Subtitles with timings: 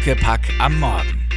[0.00, 1.28] Huckepack am Morgen.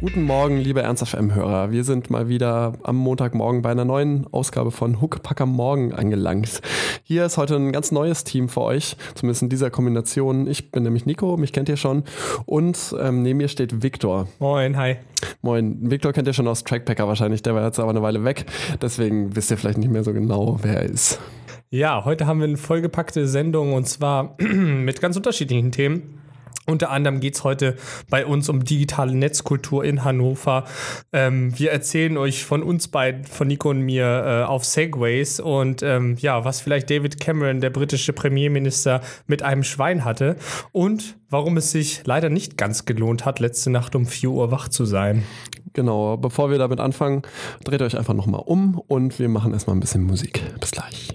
[0.00, 1.72] Guten Morgen, liebe Ernst FM-Hörer.
[1.72, 6.62] Wir sind mal wieder am Montagmorgen bei einer neuen Ausgabe von Huckepack am Morgen angelangt.
[7.02, 10.46] Hier ist heute ein ganz neues Team für euch, zumindest in dieser Kombination.
[10.46, 12.04] Ich bin nämlich Nico, mich kennt ihr schon.
[12.46, 14.26] Und ähm, neben mir steht Viktor.
[14.38, 14.96] Moin, hi.
[15.42, 15.90] Moin.
[15.90, 18.46] Viktor kennt ihr schon aus Trackpacker wahrscheinlich, der war jetzt aber eine Weile weg.
[18.80, 21.20] Deswegen wisst ihr vielleicht nicht mehr so genau, wer er ist.
[21.68, 26.21] Ja, heute haben wir eine vollgepackte Sendung und zwar mit ganz unterschiedlichen Themen.
[26.66, 27.76] Unter anderem geht es heute
[28.08, 30.64] bei uns um digitale Netzkultur in Hannover.
[31.12, 35.82] Ähm, wir erzählen euch von uns beiden, von Nico und mir, äh, auf Segways und
[35.82, 40.36] ähm, ja, was vielleicht David Cameron, der britische Premierminister, mit einem Schwein hatte
[40.70, 44.68] und warum es sich leider nicht ganz gelohnt hat, letzte Nacht um 4 Uhr wach
[44.68, 45.24] zu sein.
[45.72, 47.22] Genau, bevor wir damit anfangen,
[47.64, 50.42] dreht euch einfach nochmal um und wir machen erstmal ein bisschen Musik.
[50.60, 51.08] Bis gleich.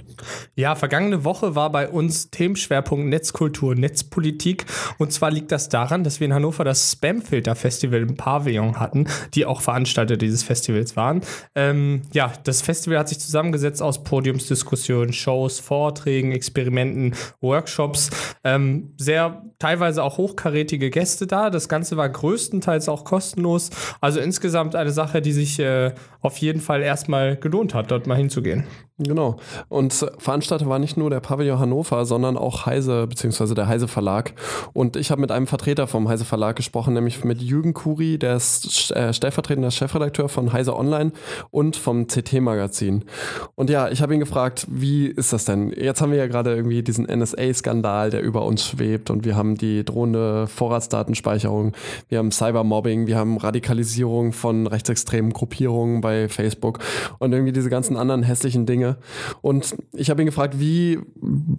[0.55, 4.65] Ja, vergangene Woche war bei uns Themenschwerpunkt Netzkultur, Netzpolitik.
[4.97, 9.45] Und zwar liegt das daran, dass wir in Hannover das Spamfilter-Festival im Pavillon hatten, die
[9.45, 11.21] auch Veranstalter dieses Festivals waren.
[11.55, 18.09] Ähm, ja, das Festival hat sich zusammengesetzt aus Podiumsdiskussionen, Shows, Vorträgen, Experimenten, Workshops.
[18.43, 21.49] Ähm, sehr teilweise auch hochkarätige Gäste da.
[21.49, 23.69] Das Ganze war größtenteils auch kostenlos.
[23.99, 28.15] Also insgesamt eine Sache, die sich äh, auf jeden Fall erstmal gelohnt hat, dort mal
[28.15, 28.63] hinzugehen.
[28.99, 29.37] Genau.
[29.69, 34.33] Und Veranstalter war nicht nur der Pavillon Hannover, sondern auch Heise, beziehungsweise der Heise Verlag.
[34.73, 38.35] Und ich habe mit einem Vertreter vom Heise Verlag gesprochen, nämlich mit Jürgen Kuri, der
[38.35, 41.11] ist äh, stellvertretender Chefredakteur von Heise Online
[41.51, 43.05] und vom CT Magazin.
[43.53, 45.69] Und ja, ich habe ihn gefragt, wie ist das denn?
[45.69, 49.57] Jetzt haben wir ja gerade irgendwie diesen NSA-Skandal, der über uns schwebt und wir haben
[49.57, 51.73] die drohende Vorratsdatenspeicherung,
[52.09, 56.79] wir haben Cybermobbing, wir haben Radikalisierung von rechtsextremen Gruppierungen bei Facebook
[57.19, 58.97] und irgendwie diese ganzen anderen hässlichen Dinge Dinge.
[59.41, 60.99] Und ich habe ihn gefragt, wie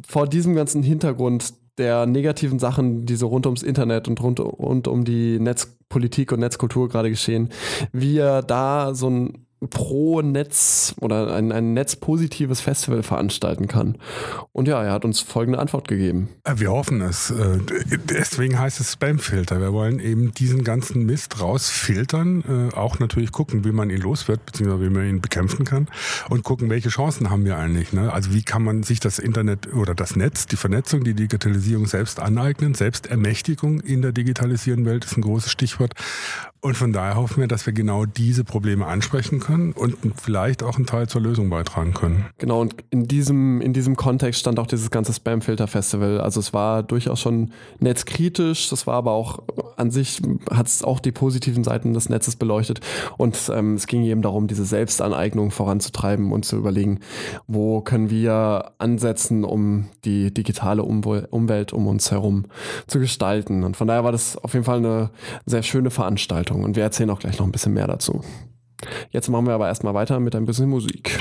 [0.06, 4.88] vor diesem ganzen Hintergrund der negativen Sachen, die so rund ums Internet und rund, rund
[4.88, 7.50] um die Netzpolitik und Netzkultur gerade geschehen,
[7.92, 13.98] wie er da so ein pro Netz oder ein, ein netzpositives Festival veranstalten kann.
[14.52, 16.28] Und ja, er hat uns folgende Antwort gegeben.
[16.44, 17.30] Äh, wir hoffen es.
[17.30, 17.58] Äh,
[18.04, 19.60] deswegen heißt es Spamfilter.
[19.60, 24.28] Wir wollen eben diesen ganzen Mist rausfiltern, äh, auch natürlich gucken, wie man ihn los
[24.28, 25.88] wird, beziehungsweise wie man ihn bekämpfen kann
[26.28, 27.92] und gucken, welche Chancen haben wir eigentlich.
[27.92, 28.12] Ne?
[28.12, 32.20] Also wie kann man sich das Internet oder das Netz, die Vernetzung, die Digitalisierung selbst
[32.20, 35.94] aneignen, Selbstermächtigung in der digitalisierenden Welt ist ein großes Stichwort.
[36.60, 40.76] Und von daher hoffen wir, dass wir genau diese Probleme ansprechen können und vielleicht auch
[40.76, 42.26] einen Teil zur Lösung beitragen können.
[42.38, 46.20] Genau, und in diesem, in diesem Kontext stand auch dieses ganze Spamfilter-Festival.
[46.20, 49.44] Also es war durchaus schon netzkritisch, das war aber auch
[49.76, 50.20] an sich,
[50.50, 52.80] hat es auch die positiven Seiten des Netzes beleuchtet.
[53.16, 56.98] Und ähm, es ging eben darum, diese Selbstaneignung voranzutreiben und zu überlegen,
[57.46, 62.46] wo können wir ansetzen, um die digitale Umwelt um uns herum
[62.88, 63.62] zu gestalten.
[63.62, 65.10] Und von daher war das auf jeden Fall eine
[65.46, 66.47] sehr schöne Veranstaltung.
[66.48, 68.22] Veranstaltung und wir erzählen auch gleich noch ein bisschen mehr dazu.
[69.10, 71.18] Jetzt machen wir aber erstmal weiter mit ein bisschen Musik.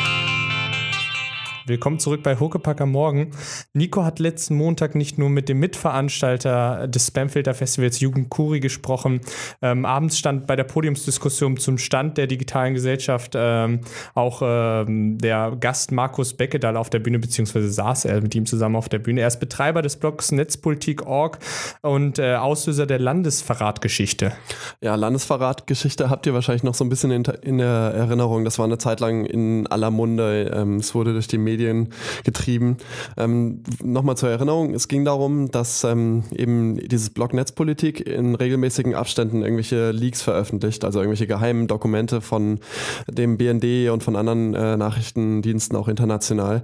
[1.67, 3.31] Willkommen zurück bei Huckepack am Morgen.
[3.73, 9.19] Nico hat letzten Montag nicht nur mit dem Mitveranstalter des Spamfilter Festivals Jugend Kuri gesprochen.
[9.61, 13.81] Ähm, abends stand bei der Podiumsdiskussion zum Stand der digitalen Gesellschaft ähm,
[14.15, 18.77] auch ähm, der Gast Markus Beckedahl auf der Bühne, beziehungsweise saß er mit ihm zusammen
[18.77, 19.19] auf der Bühne.
[19.19, 21.37] Er ist Betreiber des Blogs Netzpolitik.org
[21.81, 24.31] und äh, Auslöser der Landesverratgeschichte.
[24.79, 28.45] Ja, Landesverratgeschichte habt ihr wahrscheinlich noch so ein bisschen in, in der Erinnerung.
[28.45, 30.49] Das war eine Zeit lang in aller Munde.
[30.55, 31.89] Ähm, es wurde durch die Medien Medien
[32.23, 32.77] getrieben.
[33.17, 38.93] Ähm, Nochmal zur Erinnerung, es ging darum, dass ähm, eben dieses Blog Netzpolitik in regelmäßigen
[38.95, 42.59] Abständen irgendwelche Leaks veröffentlicht, also irgendwelche geheimen Dokumente von
[43.07, 46.63] dem BND und von anderen äh, Nachrichtendiensten auch international.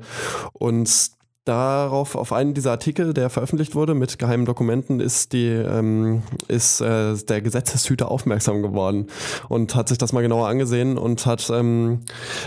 [0.54, 1.12] Und
[1.46, 6.80] Darauf, auf einen dieser Artikel, der veröffentlicht wurde mit geheimen Dokumenten, ist, die, ähm, ist
[6.80, 9.08] äh, der Gesetzeshüter aufmerksam geworden
[9.50, 12.04] und hat sich das mal genauer angesehen und hat ähm,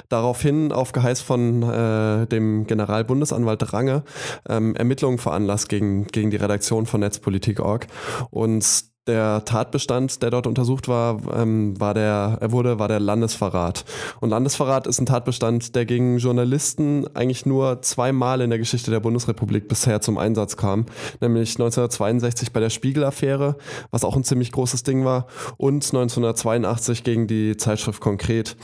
[0.08, 4.02] daraufhin auf Geheiß von äh, dem Generalbundesanwalt Range
[4.48, 7.88] ähm, Ermittlungen veranlasst gegen, gegen die Redaktion von Netzpolitik.org.
[8.30, 13.84] Und der Tatbestand, der dort untersucht war, ähm, war der, er wurde, war der Landesverrat.
[14.20, 19.00] Und Landesverrat ist ein Tatbestand, der gegen Journalisten eigentlich nur zweimal in der Geschichte der
[19.00, 20.86] Bundesrepublik bisher zum Einsatz kam.
[21.20, 23.56] Nämlich 1962 bei der Spiegel-Affäre,
[23.90, 25.26] was auch ein ziemlich großes Ding war,
[25.56, 28.56] und 1982 gegen die Zeitschrift Konkret.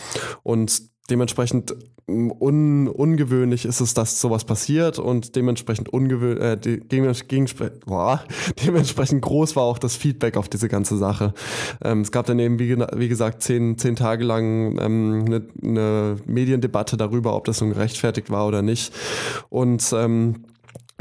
[0.43, 1.75] Und dementsprechend
[2.09, 6.81] un, ungewöhnlich ist es, dass sowas passiert und dementsprechend ungewöhnlich, äh, de,
[8.65, 11.35] dementsprechend groß war auch das Feedback auf diese ganze Sache.
[11.83, 16.17] Ähm, es gab dann eben, wie, wie gesagt, zehn, zehn Tage lang ähm, eine, eine
[16.27, 18.93] Mediendebatte darüber, ob das nun gerechtfertigt war oder nicht.
[19.49, 20.45] Und ähm,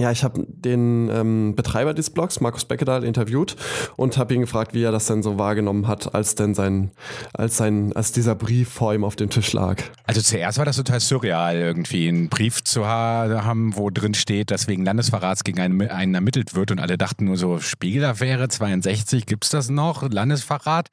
[0.02, 3.56] Ja, ich habe den ähm, Betreiber des Blogs, Markus Beckedahl, interviewt
[3.98, 6.90] und habe ihn gefragt, wie er das denn so wahrgenommen hat, als denn sein,
[7.34, 9.78] als sein, als dieser Brief vor ihm auf dem Tisch lag.
[10.08, 14.68] Also zuerst war das total surreal, irgendwie einen Brief zu haben, wo drin steht, dass
[14.68, 19.50] wegen Landesverrats gegen einen, einen ermittelt wird und alle dachten nur so, Spiegelaffäre 62, gibt's
[19.50, 20.10] das noch?
[20.10, 20.90] Landesverrat?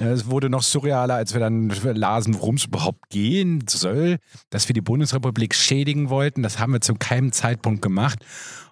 [0.00, 4.16] Es wurde noch surrealer, als wir dann lasen, worum es überhaupt gehen soll,
[4.48, 6.42] dass wir die Bundesrepublik schädigen wollten.
[6.42, 8.24] Das haben wir zu keinem Zeitpunkt gemacht.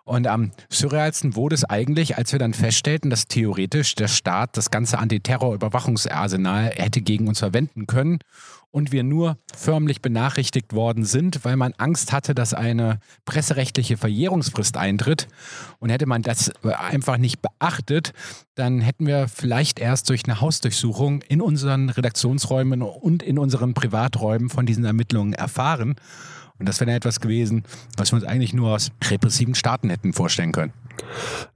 [0.04, 4.70] Und am surrealsten wurde es eigentlich, als wir dann feststellten, dass theoretisch der Staat das
[4.70, 8.20] ganze Antiterror-Überwachungsarsenal hätte gegen uns verwenden können
[8.70, 14.76] und wir nur förmlich benachrichtigt worden sind, weil man Angst hatte, dass eine presserechtliche Verjährungsfrist
[14.76, 15.28] eintritt.
[15.78, 18.12] Und hätte man das einfach nicht beachtet,
[18.54, 24.50] dann hätten wir vielleicht erst durch eine Hausdurchsuchung in unseren Redaktionsräumen und in unseren Privaträumen
[24.50, 25.96] von diesen Ermittlungen erfahren.
[26.58, 27.62] Und das wäre etwas gewesen,
[27.96, 30.72] was wir uns eigentlich nur aus repressiven Staaten hätten vorstellen können.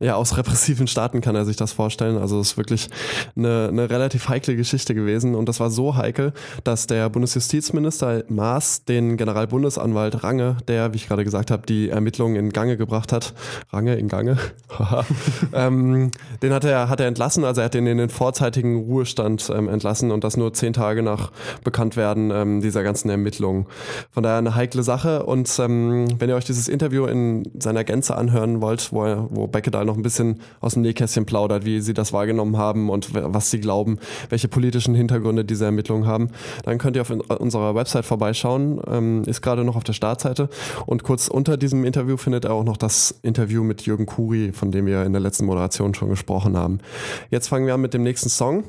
[0.01, 2.19] Ja, aus repressiven Staaten kann er sich das vorstellen.
[2.19, 2.89] Also es ist wirklich
[3.37, 5.35] eine, eine relativ heikle Geschichte gewesen.
[5.35, 6.33] Und das war so heikel,
[6.65, 12.37] dass der Bundesjustizminister Maas den Generalbundesanwalt Range, der, wie ich gerade gesagt habe, die Ermittlungen
[12.37, 13.35] in Gange gebracht hat,
[13.73, 14.37] Range in Gange,
[15.53, 16.13] ähm,
[16.43, 17.45] den hat er, hat er entlassen.
[17.45, 21.03] Also er hat ihn in den vorzeitigen Ruhestand ähm, entlassen und das nur zehn Tage
[21.03, 21.33] nach
[21.65, 23.67] Bekanntwerden ähm, dieser ganzen Ermittlungen.
[24.11, 25.25] Von daher eine heikle Sache.
[25.25, 29.47] Und ähm, wenn ihr euch dieses Interview in seiner Gänze anhören wollt, wo er wo
[29.47, 33.51] Beckedahl noch ein bisschen aus dem Nähkästchen plaudert, wie sie das wahrgenommen haben und was
[33.51, 33.99] sie glauben,
[34.29, 36.31] welche politischen Hintergründe diese Ermittlungen haben.
[36.65, 40.49] Dann könnt ihr auf unserer Website vorbeischauen, ähm, ist gerade noch auf der Startseite.
[40.87, 44.71] Und kurz unter diesem Interview findet ihr auch noch das Interview mit Jürgen Kuri, von
[44.71, 46.81] dem wir in der letzten Moderation schon gesprochen haben.
[47.31, 48.65] Jetzt fangen wir an mit dem nächsten Song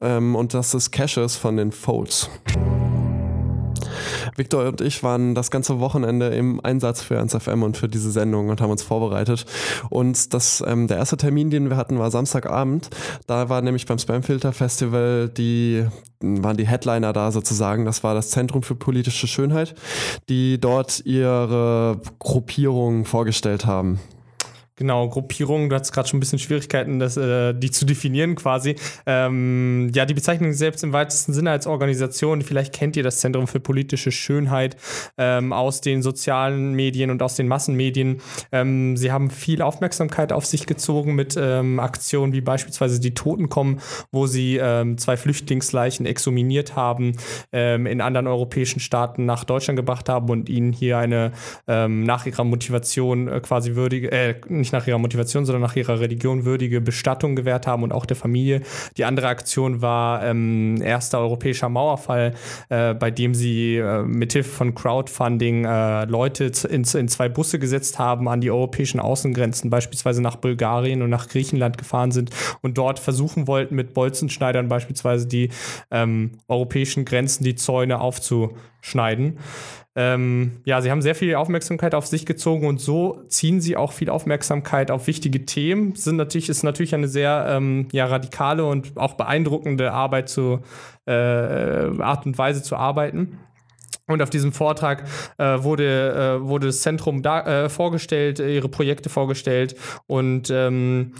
[0.00, 2.30] ähm, und das ist Caches von den Folds.
[4.36, 8.48] Victor und ich waren das ganze Wochenende im Einsatz für 1FM und für diese Sendung
[8.48, 9.46] und haben uns vorbereitet.
[9.90, 12.90] Und das, ähm, der erste Termin, den wir hatten, war Samstagabend.
[13.26, 15.84] Da war nämlich beim Spamfilter Festival die,
[16.20, 17.84] waren die Headliner da sozusagen.
[17.84, 19.74] Das war das Zentrum für politische Schönheit,
[20.28, 23.98] die dort ihre Gruppierung vorgestellt haben.
[24.82, 28.74] Genau, Gruppierung, du hattest gerade schon ein bisschen Schwierigkeiten, das, äh, die zu definieren quasi.
[29.06, 32.42] Ähm, ja, die bezeichnen selbst im weitesten Sinne als Organisation.
[32.42, 34.76] Vielleicht kennt ihr das Zentrum für politische Schönheit
[35.18, 38.20] ähm, aus den sozialen Medien und aus den Massenmedien.
[38.50, 43.48] Ähm, sie haben viel Aufmerksamkeit auf sich gezogen mit ähm, Aktionen wie beispielsweise die Toten
[43.48, 43.80] kommen,
[44.10, 47.12] wo sie ähm, zwei Flüchtlingsleichen exhuminiert haben,
[47.52, 51.30] ähm, in anderen europäischen Staaten nach Deutschland gebracht haben und ihnen hier eine
[51.66, 56.44] nach ihrer Motivation äh, quasi würdige, äh, nicht nach ihrer Motivation, sondern nach ihrer Religion
[56.44, 58.62] würdige Bestattung gewährt haben und auch der Familie.
[58.96, 62.34] Die andere Aktion war ähm, erster europäischer Mauerfall,
[62.68, 67.98] äh, bei dem sie äh, mithilfe von Crowdfunding äh, Leute in, in zwei Busse gesetzt
[67.98, 72.30] haben, an die europäischen Außengrenzen, beispielsweise nach Bulgarien und nach Griechenland gefahren sind
[72.60, 75.50] und dort versuchen wollten, mit Bolzenschneidern beispielsweise die
[75.90, 78.00] ähm, europäischen Grenzen, die Zäune
[78.82, 79.38] aufzuschneiden.
[79.94, 83.92] Ähm, ja, sie haben sehr viel Aufmerksamkeit auf sich gezogen und so ziehen sie auch
[83.92, 85.94] viel Aufmerksamkeit auf wichtige Themen.
[85.94, 90.60] Sind natürlich, ist natürlich eine sehr ähm, ja, radikale und auch beeindruckende Arbeit zu,
[91.06, 93.38] äh, Art und Weise zu arbeiten.
[94.08, 95.04] Und auf diesem Vortrag
[95.38, 99.76] äh, wurde, äh, wurde das Zentrum da, äh, vorgestellt, ihre Projekte vorgestellt.
[100.08, 101.12] Und ähm,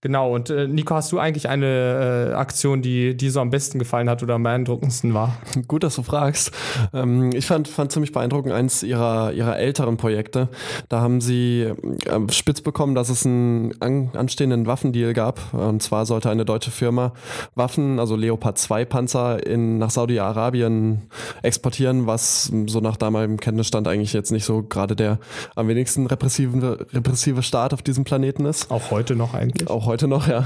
[0.00, 3.78] genau, und äh, Nico, hast du eigentlich eine äh, Aktion, die dir so am besten
[3.78, 5.36] gefallen hat oder am beeindruckendsten war?
[5.68, 6.50] Gut, dass du fragst.
[6.94, 10.48] Ähm, ich fand, fand ziemlich beeindruckend eins ihrer, ihrer älteren Projekte.
[10.88, 11.70] Da haben sie
[12.06, 15.52] ähm, spitz bekommen, dass es einen an, anstehenden Waffendeal gab.
[15.52, 17.12] Und zwar sollte eine deutsche Firma
[17.54, 21.02] Waffen, also Leopard 2 Panzer, in, nach Saudi-Arabien
[21.42, 22.29] exportieren, was
[22.66, 25.18] so nach damaligem Kenntnisstand eigentlich jetzt nicht so gerade der
[25.54, 28.70] am wenigsten repressive, repressive Staat auf diesem Planeten ist.
[28.70, 29.68] Auch heute noch eigentlich.
[29.68, 30.44] Auch heute noch, ja.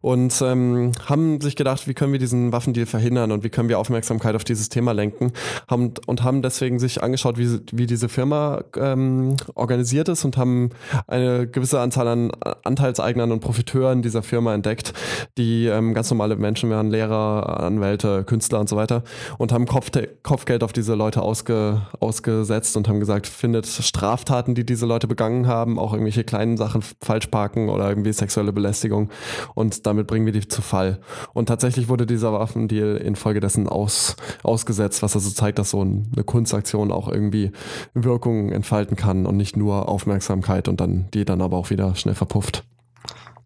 [0.00, 3.78] Und ähm, haben sich gedacht, wie können wir diesen Waffendeal verhindern und wie können wir
[3.78, 5.32] Aufmerksamkeit auf dieses Thema lenken
[5.68, 10.70] haben, und haben deswegen sich angeschaut, wie, wie diese Firma ähm, organisiert ist und haben
[11.06, 12.30] eine gewisse Anzahl an
[12.64, 14.92] Anteilseignern und Profiteuren dieser Firma entdeckt,
[15.36, 19.02] die ähm, ganz normale Menschen wären, Lehrer, Anwälte, Künstler und so weiter
[19.38, 19.90] und haben Kopf
[20.22, 25.08] Kopfgeld auf diese Leute Leute ausge, ausgesetzt und haben gesagt, findet Straftaten, die diese Leute
[25.08, 29.10] begangen haben, auch irgendwelche kleinen Sachen falsch parken oder irgendwie sexuelle Belästigung
[29.56, 31.00] und damit bringen wir die zu Fall.
[31.32, 34.14] Und tatsächlich wurde dieser Waffendeal infolgedessen aus,
[34.44, 37.50] ausgesetzt, was also zeigt, dass so eine Kunstaktion auch irgendwie
[37.92, 42.14] Wirkungen entfalten kann und nicht nur Aufmerksamkeit und dann die dann aber auch wieder schnell
[42.14, 42.62] verpufft.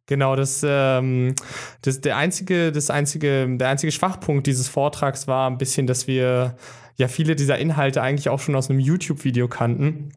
[0.07, 1.35] Genau, das, ähm,
[1.81, 6.57] das der einzige, das einzige, der einzige Schwachpunkt dieses Vortrags war ein bisschen, dass wir
[6.97, 10.11] ja viele dieser Inhalte eigentlich auch schon aus einem YouTube-Video kannten.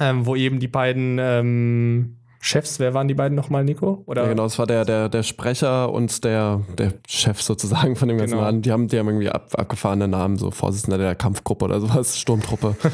[0.00, 4.04] ähm, wo eben die beiden ähm, Chefs, wer waren die beiden nochmal, Nico?
[4.06, 4.22] Oder?
[4.22, 8.18] Ja, genau, es war der, der, der Sprecher und der, der Chef sozusagen von dem
[8.18, 8.44] ganzen genau.
[8.44, 8.62] Laden.
[8.62, 12.76] Die haben, die haben irgendwie ab, abgefahrene Namen, so Vorsitzender der Kampfgruppe oder sowas, Sturmtruppe.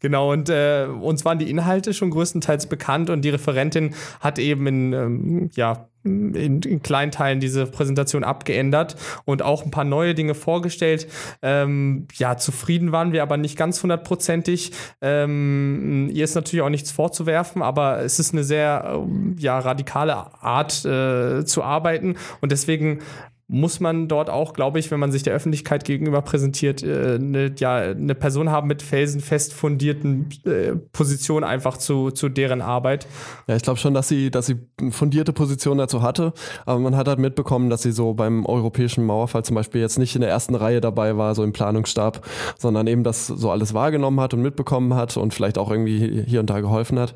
[0.00, 4.66] genau, und äh, uns waren die Inhalte schon größtenteils bekannt und die Referentin hat eben
[4.66, 10.14] in, ähm, ja, in, in kleinen Teilen diese Präsentation abgeändert und auch ein paar neue
[10.14, 11.08] Dinge vorgestellt.
[11.42, 14.72] Ähm, ja, zufrieden waren wir aber nicht ganz hundertprozentig.
[15.02, 20.14] Ähm, ihr ist natürlich auch nichts vorzuwerfen, aber es ist eine sehr äh, ja, radikale
[20.42, 23.00] Art äh, zu arbeiten und deswegen
[23.50, 27.50] muss man dort auch, glaube ich, wenn man sich der Öffentlichkeit gegenüber präsentiert, äh, eine,
[27.56, 33.06] ja, eine Person haben mit felsenfest fundierten äh, Positionen einfach zu, zu deren Arbeit.
[33.46, 34.56] Ja, ich glaube schon, dass sie, dass sie
[34.90, 36.34] fundierte Position dazu hatte,
[36.66, 40.14] aber man hat halt mitbekommen, dass sie so beim europäischen Mauerfall zum Beispiel jetzt nicht
[40.14, 42.26] in der ersten Reihe dabei war, so im Planungsstab,
[42.58, 46.40] sondern eben das so alles wahrgenommen hat und mitbekommen hat und vielleicht auch irgendwie hier
[46.40, 47.14] und da geholfen hat.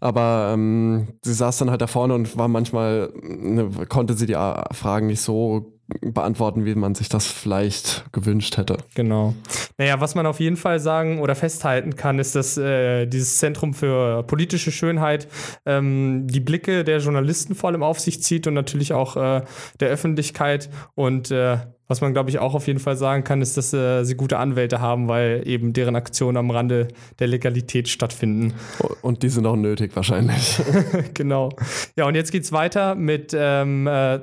[0.00, 4.36] Aber ähm, sie saß dann halt da vorne und war manchmal, ne, konnte sie die
[4.72, 5.65] Fragen nicht so
[6.00, 8.78] beantworten, wie man sich das vielleicht gewünscht hätte.
[8.94, 9.34] Genau.
[9.78, 13.72] Naja, was man auf jeden Fall sagen oder festhalten kann, ist, dass äh, dieses Zentrum
[13.72, 15.28] für politische Schönheit
[15.64, 19.42] ähm, die Blicke der Journalisten vor allem auf sich zieht und natürlich auch äh,
[19.80, 23.56] der Öffentlichkeit und äh, was man, glaube ich, auch auf jeden Fall sagen kann, ist,
[23.56, 26.88] dass äh, sie gute Anwälte haben, weil eben deren Aktionen am Rande
[27.18, 28.54] der Legalität stattfinden.
[29.02, 30.60] Und die sind auch nötig wahrscheinlich.
[31.14, 31.50] genau.
[31.96, 34.20] Ja, und jetzt geht's weiter mit ähm, äh,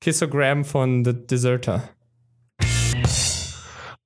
[0.00, 1.88] Kissogram von The Deserter.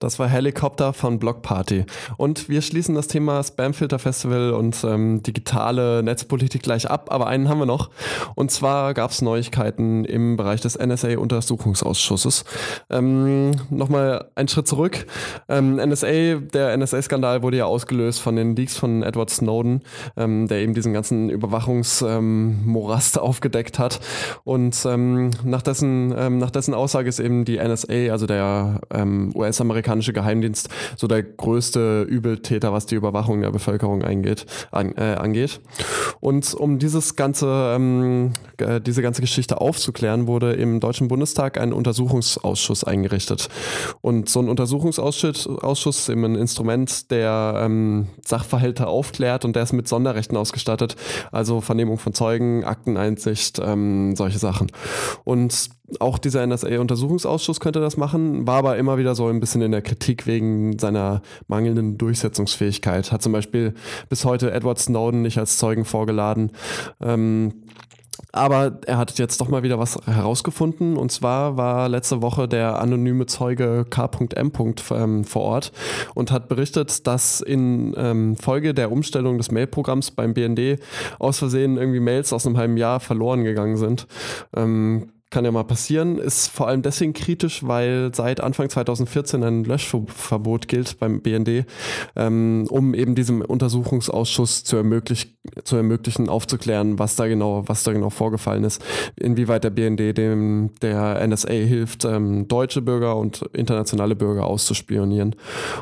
[0.01, 1.85] Das war Helikopter von Block Party.
[2.17, 7.49] Und wir schließen das Thema Spamfilter Festival und ähm, digitale Netzpolitik gleich ab, aber einen
[7.49, 7.91] haben wir noch.
[8.37, 12.45] Und zwar gab es Neuigkeiten im Bereich des NSA-Untersuchungsausschusses.
[12.91, 15.05] Ähm, Nochmal einen Schritt zurück.
[15.49, 19.83] Ähm, NSA, der NSA-Skandal wurde ja ausgelöst von den Leaks von Edward Snowden,
[20.17, 23.99] ähm, der eben diesen ganzen Überwachungsmorast ähm, aufgedeckt hat.
[24.45, 28.81] Und ähm, nach, dessen, ähm, nach dessen Aussage ist eben die NSA, also der
[29.35, 35.17] US-amerikanische amerikanische Geheimdienst so der größte Übeltäter, was die Überwachung der Bevölkerung eingeht, an, äh,
[35.19, 35.61] angeht.
[36.21, 41.73] Und um dieses ganze, ähm, äh, diese ganze Geschichte aufzuklären, wurde im Deutschen Bundestag ein
[41.73, 43.49] Untersuchungsausschuss eingerichtet.
[44.01, 49.63] Und so ein Untersuchungsausschuss Ausschuss ist eben ein Instrument, der ähm, Sachverhalte aufklärt und der
[49.63, 50.97] ist mit Sonderrechten ausgestattet,
[51.33, 54.71] also Vernehmung von Zeugen, Akteneinsicht, ähm, solche Sachen.
[55.25, 59.71] Und auch dieser NSA-Untersuchungsausschuss könnte das machen, war aber immer wieder so ein bisschen in
[59.73, 63.11] der Kritik wegen seiner mangelnden Durchsetzungsfähigkeit.
[63.13, 63.75] Hat zum Beispiel
[64.09, 66.53] bis heute Edward Snowden nicht als Zeugen vorgeladen.
[67.01, 67.53] Ähm,
[68.33, 70.97] aber er hat jetzt doch mal wieder was herausgefunden.
[70.97, 74.53] Und zwar war letzte Woche der anonyme Zeuge K.M.
[74.91, 75.73] Ähm, vor Ort
[76.15, 80.79] und hat berichtet, dass in ähm, Folge der Umstellung des Mailprogramms beim BND
[81.19, 84.07] aus Versehen irgendwie Mails aus einem halben Jahr verloren gegangen sind.
[84.55, 89.65] Ähm, kann ja mal passieren, ist vor allem deswegen kritisch, weil seit Anfang 2014 ein
[89.65, 91.67] Löschverbot gilt beim BND,
[92.17, 97.93] ähm, um eben diesem Untersuchungsausschuss zu, ermöglich zu ermöglichen, aufzuklären, was da genau, was da
[97.93, 98.83] genau vorgefallen ist,
[99.17, 105.37] inwieweit der BND dem der NSA hilft, ähm, deutsche Bürger und internationale Bürger auszuspionieren.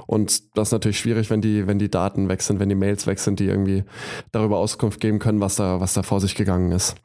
[0.07, 3.07] Und das ist natürlich schwierig, wenn die, wenn die Daten weg sind, wenn die Mails
[3.07, 3.85] weg sind, die irgendwie
[4.33, 6.97] darüber Auskunft geben können, was da, was da vor sich gegangen ist.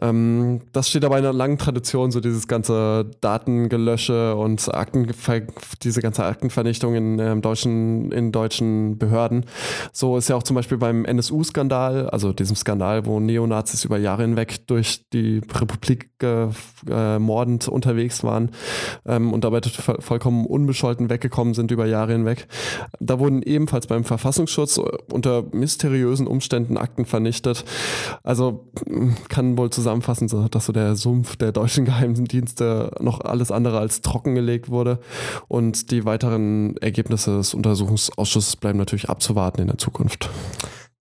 [0.00, 5.42] Ähm, das steht aber in einer langen langen Tradition, so dieses ganze Datengelösche und Aktenver
[5.82, 9.44] diese ganze Aktenvernichtung in, äh, deutschen, in deutschen Behörden.
[9.92, 14.22] So ist ja auch zum Beispiel beim NSU-Skandal, also diesem Skandal, wo Neonazis über Jahre
[14.22, 18.50] hinweg durch die Republik äh, mordend unterwegs waren
[19.06, 19.60] ähm, und dabei
[20.00, 22.48] vollkommen unbescholten weggekommen sind über Jahre hinweg.
[23.00, 24.80] Da wurden ebenfalls beim Verfassungsschutz
[25.12, 27.64] unter mysteriösen Umständen Akten vernichtet.
[28.22, 28.70] Also
[29.28, 34.00] kann wohl zusammenfassen, dass so der Sumpf der der deutschen Geheimdienste noch alles andere als
[34.00, 34.98] trockengelegt wurde.
[35.46, 40.30] Und die weiteren Ergebnisse des Untersuchungsausschusses bleiben natürlich abzuwarten in der Zukunft.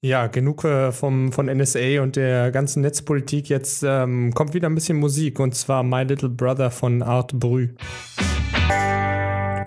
[0.02, 3.48] Ja, genug äh, vom, von NSA und der ganzen Netzpolitik.
[3.48, 7.70] Jetzt ähm, kommt wieder ein bisschen Musik und zwar My Little Brother von Art Brü.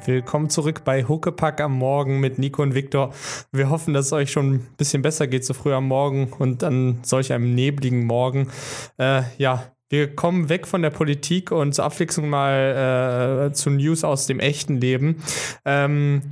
[0.04, 3.12] Willkommen zurück bei Huckepack am Morgen mit Nico und Viktor.
[3.50, 6.62] Wir hoffen, dass es euch schon ein bisschen besser geht, so früh am Morgen und
[6.62, 8.48] an solch einem nebligen Morgen.
[8.98, 14.04] Äh, ja, wir kommen weg von der Politik und zur Abwechslung mal äh, zu News
[14.04, 15.22] aus dem echten Leben.
[15.64, 16.22] Ähm,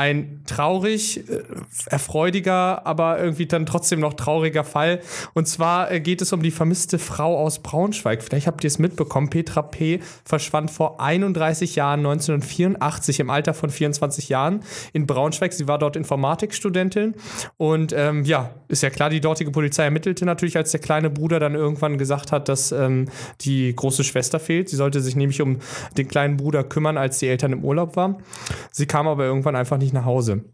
[0.00, 1.42] ein traurig, äh,
[1.86, 5.00] erfreudiger, aber irgendwie dann trotzdem noch trauriger Fall.
[5.34, 8.22] Und zwar äh, geht es um die vermisste Frau aus Braunschweig.
[8.22, 9.28] Vielleicht habt ihr es mitbekommen.
[9.28, 10.00] Petra P.
[10.24, 14.60] verschwand vor 31 Jahren, 1984, im Alter von 24 Jahren
[14.94, 15.52] in Braunschweig.
[15.52, 17.14] Sie war dort Informatikstudentin.
[17.58, 21.40] Und ähm, ja, ist ja klar, die dortige Polizei ermittelte natürlich, als der kleine Bruder
[21.40, 23.08] dann irgendwann gesagt hat, dass ähm,
[23.42, 24.70] die große Schwester fehlt.
[24.70, 25.58] Sie sollte sich nämlich um
[25.98, 28.16] den kleinen Bruder kümmern, als die Eltern im Urlaub waren.
[28.72, 30.44] Sie kam aber irgendwann einfach nicht nach Hause.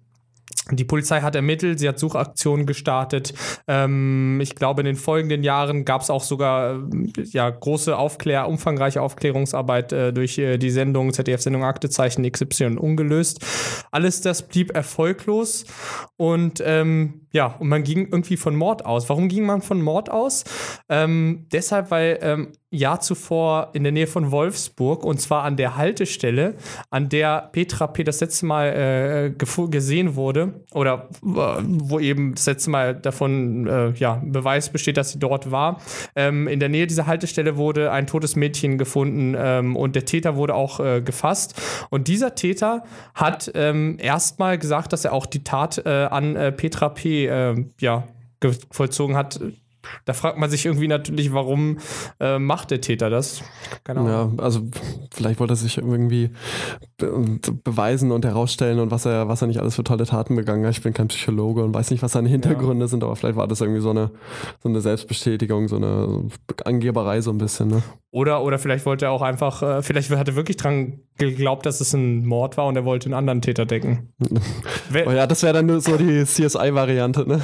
[0.72, 3.32] Die Polizei hat ermittelt, sie hat Suchaktionen gestartet.
[3.68, 8.48] Ähm, ich glaube, in den folgenden Jahren gab es auch sogar äh, ja, große Aufklär,
[8.48, 13.46] umfangreiche Aufklärungsarbeit äh, durch äh, die Sendung, ZDF-Sendung Aktezeichen XY ungelöst.
[13.92, 15.66] Alles das blieb erfolglos
[16.16, 19.08] und ähm, ja, und man ging irgendwie von Mord aus.
[19.08, 20.44] Warum ging man von Mord aus?
[20.88, 25.76] Ähm, deshalb, weil ähm, Jahr zuvor in der Nähe von Wolfsburg und zwar an der
[25.76, 26.56] Haltestelle,
[26.90, 28.04] an der Petra P.
[28.04, 33.90] das letzte Mal äh, gesehen wurde oder äh, wo eben das letzte Mal davon äh,
[33.92, 35.80] ja, Beweis besteht, dass sie dort war.
[36.14, 40.36] Ähm, in der Nähe dieser Haltestelle wurde ein totes Mädchen gefunden ähm, und der Täter
[40.36, 41.60] wurde auch äh, gefasst.
[41.90, 42.84] Und dieser Täter
[43.14, 47.26] hat ähm, erstmal gesagt, dass er auch die Tat äh, an äh, Petra P.
[47.80, 48.04] ja,
[48.70, 49.40] vollzogen hat
[50.04, 51.78] da fragt man sich irgendwie natürlich, warum
[52.20, 53.42] äh, macht der Täter das?
[53.84, 54.36] Keine Ahnung.
[54.38, 54.60] Ja, also
[55.12, 56.30] vielleicht wollte er sich irgendwie
[56.96, 60.64] be beweisen und herausstellen und was er, was er nicht alles für tolle Taten begangen
[60.64, 60.72] hat.
[60.72, 62.88] Ich bin kein Psychologe und weiß nicht, was seine Hintergründe ja.
[62.88, 64.10] sind, aber vielleicht war das irgendwie so eine,
[64.62, 66.28] so eine Selbstbestätigung, so eine
[66.64, 67.68] Angeberei so ein bisschen.
[67.68, 67.82] Ne?
[68.10, 71.80] Oder, oder vielleicht wollte er auch einfach, äh, vielleicht hat er wirklich dran geglaubt, dass
[71.80, 74.14] es ein Mord war und er wollte einen anderen Täter decken.
[75.06, 77.40] oh ja, das wäre dann nur so die CSI-Variante, ne?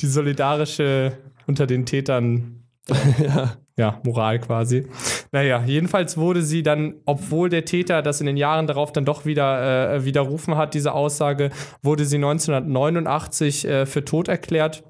[0.00, 1.12] Die solidarische
[1.48, 2.62] unter den Tätern.
[3.18, 3.56] ja.
[3.76, 4.86] ja, Moral quasi.
[5.32, 9.26] Naja, jedenfalls wurde sie dann, obwohl der Täter das in den Jahren darauf dann doch
[9.26, 11.50] wieder äh, widerrufen hat, diese Aussage,
[11.82, 14.84] wurde sie 1989 äh, für tot erklärt.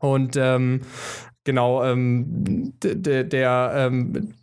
[0.00, 0.80] Und ähm,
[1.44, 4.34] genau, ähm, der, ähm,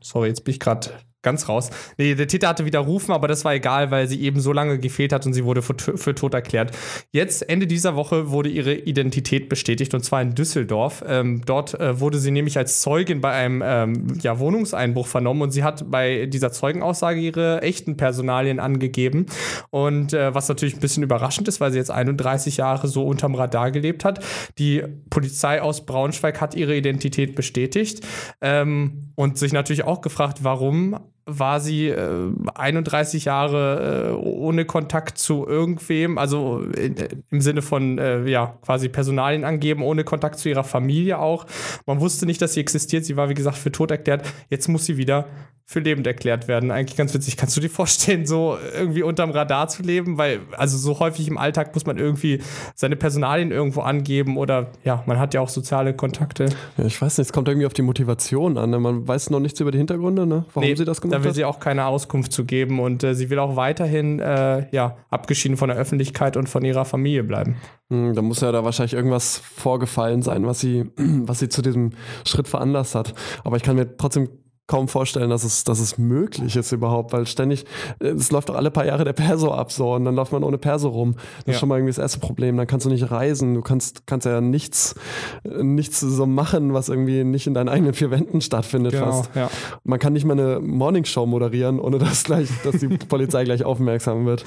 [0.00, 0.90] sorry, jetzt bin ich gerade
[1.26, 1.70] ganz raus.
[1.98, 5.12] Nee, der Täter hatte widerrufen, aber das war egal, weil sie eben so lange gefehlt
[5.12, 6.70] hat und sie wurde für, für tot erklärt.
[7.10, 11.04] Jetzt, Ende dieser Woche, wurde ihre Identität bestätigt und zwar in Düsseldorf.
[11.06, 15.50] Ähm, dort äh, wurde sie nämlich als Zeugin bei einem ähm, ja, Wohnungseinbruch vernommen und
[15.50, 19.26] sie hat bei dieser Zeugenaussage ihre echten Personalien angegeben.
[19.70, 23.34] Und äh, was natürlich ein bisschen überraschend ist, weil sie jetzt 31 Jahre so unterm
[23.34, 24.24] Radar gelebt hat.
[24.58, 28.06] Die Polizei aus Braunschweig hat ihre Identität bestätigt
[28.40, 35.18] ähm, und sich natürlich auch gefragt, warum war sie äh, 31 Jahre äh, ohne Kontakt
[35.18, 40.38] zu irgendwem, also in, äh, im Sinne von äh, ja quasi Personalien angeben, ohne Kontakt
[40.38, 41.46] zu ihrer Familie auch.
[41.84, 43.04] Man wusste nicht, dass sie existiert.
[43.04, 44.24] Sie war wie gesagt für tot erklärt.
[44.50, 45.26] Jetzt muss sie wieder
[45.68, 46.70] für lebend erklärt werden.
[46.70, 47.36] Eigentlich ganz witzig.
[47.36, 50.16] Kannst du dir vorstellen, so irgendwie unterm Radar zu leben?
[50.16, 52.40] Weil, also so häufig im Alltag muss man irgendwie
[52.76, 56.48] seine Personalien irgendwo angeben oder ja, man hat ja auch soziale Kontakte.
[56.78, 58.70] Ja, ich weiß nicht, es kommt irgendwie auf die Motivation an.
[58.70, 58.78] Ne?
[58.78, 60.44] Man weiß noch nichts über die Hintergründe, ne?
[60.54, 61.15] warum nee, sie das gemacht hat.
[61.18, 64.66] Da will sie auch keine Auskunft zu geben und äh, sie will auch weiterhin äh,
[64.74, 67.56] ja, abgeschieden von der Öffentlichkeit und von ihrer Familie bleiben.
[67.90, 71.92] Hm, da muss ja da wahrscheinlich irgendwas vorgefallen sein, was sie, was sie zu diesem
[72.26, 73.14] Schritt veranlasst hat.
[73.44, 74.28] Aber ich kann mir trotzdem
[74.66, 77.64] kaum vorstellen, dass es, dass es möglich ist überhaupt, weil ständig,
[78.00, 80.42] äh, es läuft doch alle paar Jahre der Perso ab so und dann läuft man
[80.42, 81.14] ohne Perso rum.
[81.14, 81.52] Das ja.
[81.52, 82.56] ist schon mal irgendwie das erste Problem.
[82.56, 84.96] Dann kannst du nicht reisen, du kannst, kannst ja nichts,
[85.44, 89.30] äh, nichts so machen, was irgendwie nicht in deinen eigenen vier Wänden stattfindet genau, fast.
[89.36, 89.50] Ja.
[89.84, 94.26] Man kann nicht mal eine Morningshow moderieren, ohne dass gleich, dass die Polizei gleich aufmerksam
[94.26, 94.44] wird.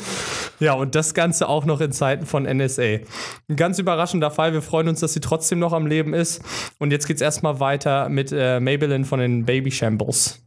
[0.60, 2.82] Ja, und das Ganze auch noch in Zeiten von NSA.
[3.48, 4.52] Ein ganz überraschender Fall.
[4.52, 6.42] Wir freuen uns, dass sie trotzdem noch am Leben ist.
[6.78, 10.40] Und jetzt geht's erstmal weiter mit äh, Maybelline von den Baby Shambles aus?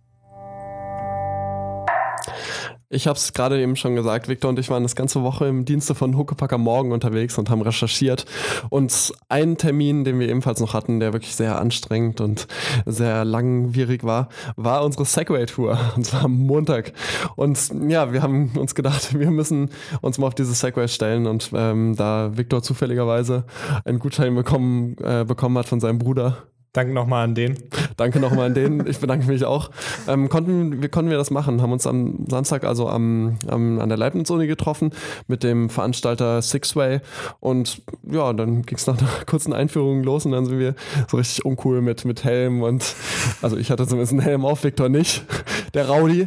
[2.95, 5.65] Ich habe es gerade eben schon gesagt, Victor und ich waren das ganze Woche im
[5.65, 8.27] Dienste von Huckepacker Morgen unterwegs und haben recherchiert.
[8.69, 12.47] Und einen Termin, den wir ebenfalls noch hatten, der wirklich sehr anstrengend und
[12.85, 15.79] sehr langwierig war, war unsere Segway-Tour.
[15.97, 16.93] Und zwar am Montag.
[17.35, 19.71] Und ja, wir haben uns gedacht, wir müssen
[20.03, 21.27] uns mal auf diese Segway stellen.
[21.27, 23.45] Und ähm, da Victor zufälligerweise
[23.87, 27.59] einen Gutschein bekommen, äh, bekommen hat von seinem Bruder, Danke nochmal an den.
[27.99, 28.87] Danke nochmal an den.
[28.87, 29.71] Ich bedanke mich auch.
[30.09, 31.61] Ähm, konnten, wie konnten wir das machen?
[31.61, 34.91] Haben uns am Samstag also am, am, an der Leibniz-Uni getroffen
[35.27, 37.01] mit dem Veranstalter Sixway.
[37.41, 40.75] Und ja, dann ging es nach einer kurzen Einführung los und dann sind wir
[41.11, 42.95] so richtig uncool mit, mit Helm und
[43.43, 45.27] also ich hatte zumindest einen Helm auf, Victor nicht,
[45.75, 46.27] der Raudi.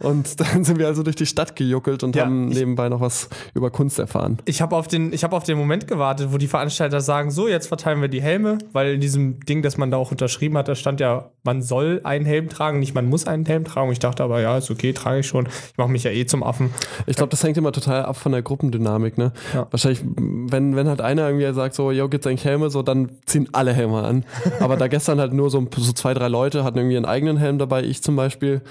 [0.00, 3.30] Und dann sind wir also durch die Stadt gejuckelt und ja, haben nebenbei noch was
[3.54, 4.36] über Kunst erfahren.
[4.44, 7.68] Ich habe auf, den, hab auf den Moment gewartet, wo die Veranstalter sagen, so, jetzt
[7.68, 10.68] verteilen wir die Helme, weil in diesem Ding, das man da auch unterschrieben hat.
[10.68, 13.88] Da stand ja, man soll einen Helm tragen, nicht man muss einen Helm tragen.
[13.88, 15.46] Und ich dachte aber, ja, ist okay, trage ich schon.
[15.46, 16.70] Ich mache mich ja eh zum Affen.
[17.06, 19.32] Ich glaube, das hängt immer total ab von der Gruppendynamik, ne?
[19.54, 19.66] Ja.
[19.70, 23.48] Wahrscheinlich, wenn, wenn halt einer irgendwie sagt, so, yo, gibt's eigentlich Helme, so, dann ziehen
[23.52, 24.24] alle Helme an.
[24.60, 27.58] Aber da gestern halt nur so, so zwei, drei Leute hatten irgendwie einen eigenen Helm
[27.58, 28.62] dabei, ich zum Beispiel,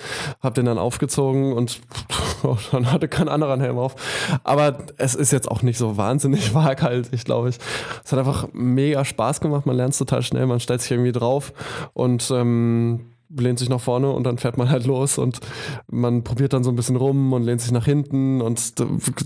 [0.41, 1.79] hab den dann aufgezogen und
[2.43, 3.95] oh, dann hatte kein anderer einen Helm auf.
[4.43, 7.57] Aber es ist jetzt auch nicht so wahnsinnig waghalsig, glaube ich.
[8.03, 11.11] Es hat einfach mega Spaß gemacht, man lernt es total schnell, man stellt sich irgendwie
[11.11, 11.53] drauf
[11.93, 13.05] und ähm,
[13.35, 15.39] lehnt sich nach vorne und dann fährt man halt los und
[15.87, 18.73] man probiert dann so ein bisschen rum und lehnt sich nach hinten und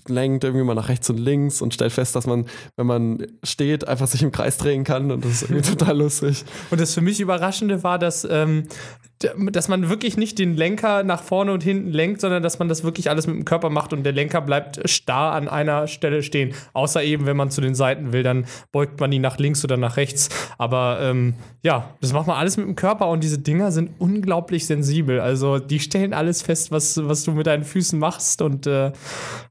[0.08, 2.46] lenkt irgendwie mal nach rechts und links und stellt fest, dass man,
[2.78, 6.44] wenn man steht, einfach sich im Kreis drehen kann und das ist irgendwie total lustig.
[6.72, 8.66] Und das für mich Überraschende war, dass, ähm,
[9.52, 12.84] dass man wirklich nicht den Lenker nach vorne und hinten lenkt, sondern dass man das
[12.84, 16.54] wirklich alles mit dem Körper macht und der Lenker bleibt starr an einer Stelle stehen.
[16.74, 19.78] Außer eben, wenn man zu den Seiten will, dann beugt man ihn nach links oder
[19.78, 20.30] nach rechts.
[20.58, 24.66] Aber ähm, ja, das macht man alles mit dem Körper und diese Dinger sind unglaublich
[24.66, 25.20] sensibel.
[25.20, 28.92] Also die stellen alles fest, was, was du mit deinen Füßen machst und äh,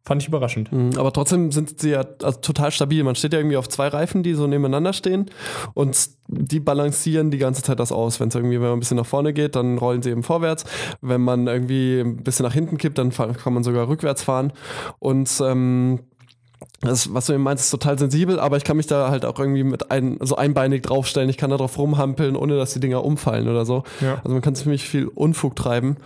[0.04, 0.72] fand ich überraschend.
[0.72, 3.02] Mhm, Aber trotzdem sind sie ja also total stabil.
[3.04, 5.26] Man steht ja irgendwie auf zwei Reifen, die so nebeneinander stehen
[5.74, 5.96] und
[6.32, 8.20] die balancieren die ganze Zeit das aus.
[8.20, 10.64] Wenn es irgendwie, wenn man ein bisschen nach vorne geht, dann rollen sie eben vorwärts.
[11.00, 14.52] Wenn man irgendwie ein bisschen nach hinten kippt, dann kann man sogar rückwärts fahren.
[14.98, 16.00] Und ähm,
[16.82, 19.38] das, was du eben meinst, ist total sensibel, aber ich kann mich da halt auch
[19.38, 21.28] irgendwie mit ein, so einbeinig draufstellen.
[21.28, 23.84] Ich kann da drauf rumhampeln, ohne dass die Dinger umfallen oder so.
[24.00, 24.14] Ja.
[24.24, 25.98] Also man kann ziemlich viel Unfug treiben.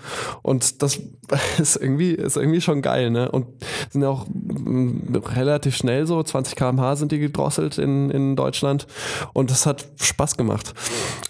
[0.43, 1.01] Und das
[1.59, 3.31] ist irgendwie, ist irgendwie schon geil, ne?
[3.31, 3.47] Und
[3.91, 8.89] sind ja auch mm, relativ schnell so, 20 km/h sind die gedrosselt in, in Deutschland.
[9.33, 10.75] Und das hat Spaß gemacht.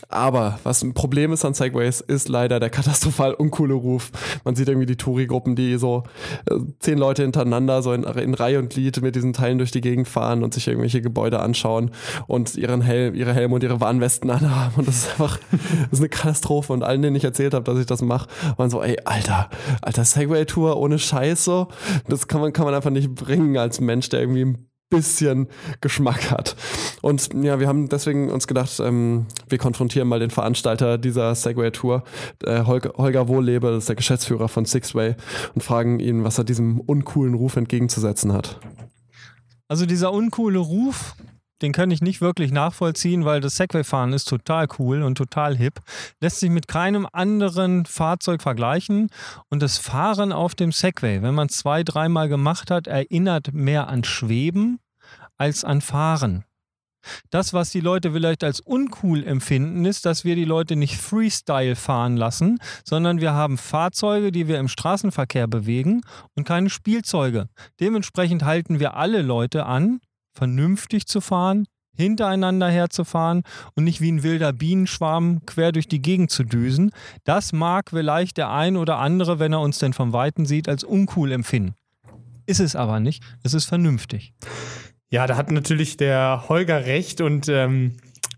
[0.09, 4.11] Aber was ein Problem ist an Segways, ist leider der katastrophal uncoole Ruf.
[4.45, 6.05] Man sieht irgendwie die Touri-Gruppen, die so
[6.49, 9.81] äh, zehn Leute hintereinander so in, in Reihe und Glied mit diesen Teilen durch die
[9.81, 11.91] Gegend fahren und sich irgendwelche Gebäude anschauen
[12.27, 14.75] und ihren Helm, ihre Helme und ihre Warnwesten anhaben.
[14.77, 16.73] Und das ist einfach das ist eine Katastrophe.
[16.73, 19.51] Und allen, denen ich erzählt habe, dass ich das mache, waren so, ey, Alter,
[19.83, 21.69] alter Segway-Tour ohne Scheiß so.
[22.09, 25.49] Das kann man, kann man einfach nicht bringen als Mensch, der irgendwie ein bisschen
[25.81, 26.57] Geschmack hat.
[27.03, 32.05] Und ja, wir haben deswegen uns gedacht, ähm, wir konfrontieren mal den Veranstalter dieser Segway-Tour,
[32.45, 35.17] äh, Holger, Holger Wohllebe, das ist der Geschäftsführer von Sixway,
[35.55, 38.61] und fragen ihn, was er diesem uncoolen Ruf entgegenzusetzen hat.
[39.69, 41.15] Also dieser uncoole Ruf,
[41.63, 45.81] den kann ich nicht wirklich nachvollziehen, weil das Segway-Fahren ist total cool und total hip.
[46.21, 49.09] Lässt sich mit keinem anderen Fahrzeug vergleichen.
[49.49, 53.89] Und das Fahren auf dem Segway, wenn man es zwei, dreimal gemacht hat, erinnert mehr
[53.89, 54.81] an Schweben
[55.39, 56.45] als an Fahren.
[57.31, 61.77] Das, was die Leute vielleicht als uncool empfinden, ist, dass wir die Leute nicht Freestyle
[61.77, 66.03] fahren lassen, sondern wir haben Fahrzeuge, die wir im Straßenverkehr bewegen
[66.35, 67.49] und keine Spielzeuge.
[67.81, 70.01] Dementsprechend halten wir alle Leute an,
[70.33, 73.43] vernünftig zu fahren, hintereinander herzufahren
[73.75, 76.91] und nicht wie ein wilder Bienenschwarm quer durch die Gegend zu düsen.
[77.25, 80.85] Das mag vielleicht der ein oder andere, wenn er uns denn vom Weiten sieht, als
[80.85, 81.75] uncool empfinden.
[82.47, 83.23] Ist es aber nicht.
[83.43, 84.35] Es ist vernünftig.
[85.15, 87.93] Ja, da hat natürlich der Holger recht und ähm,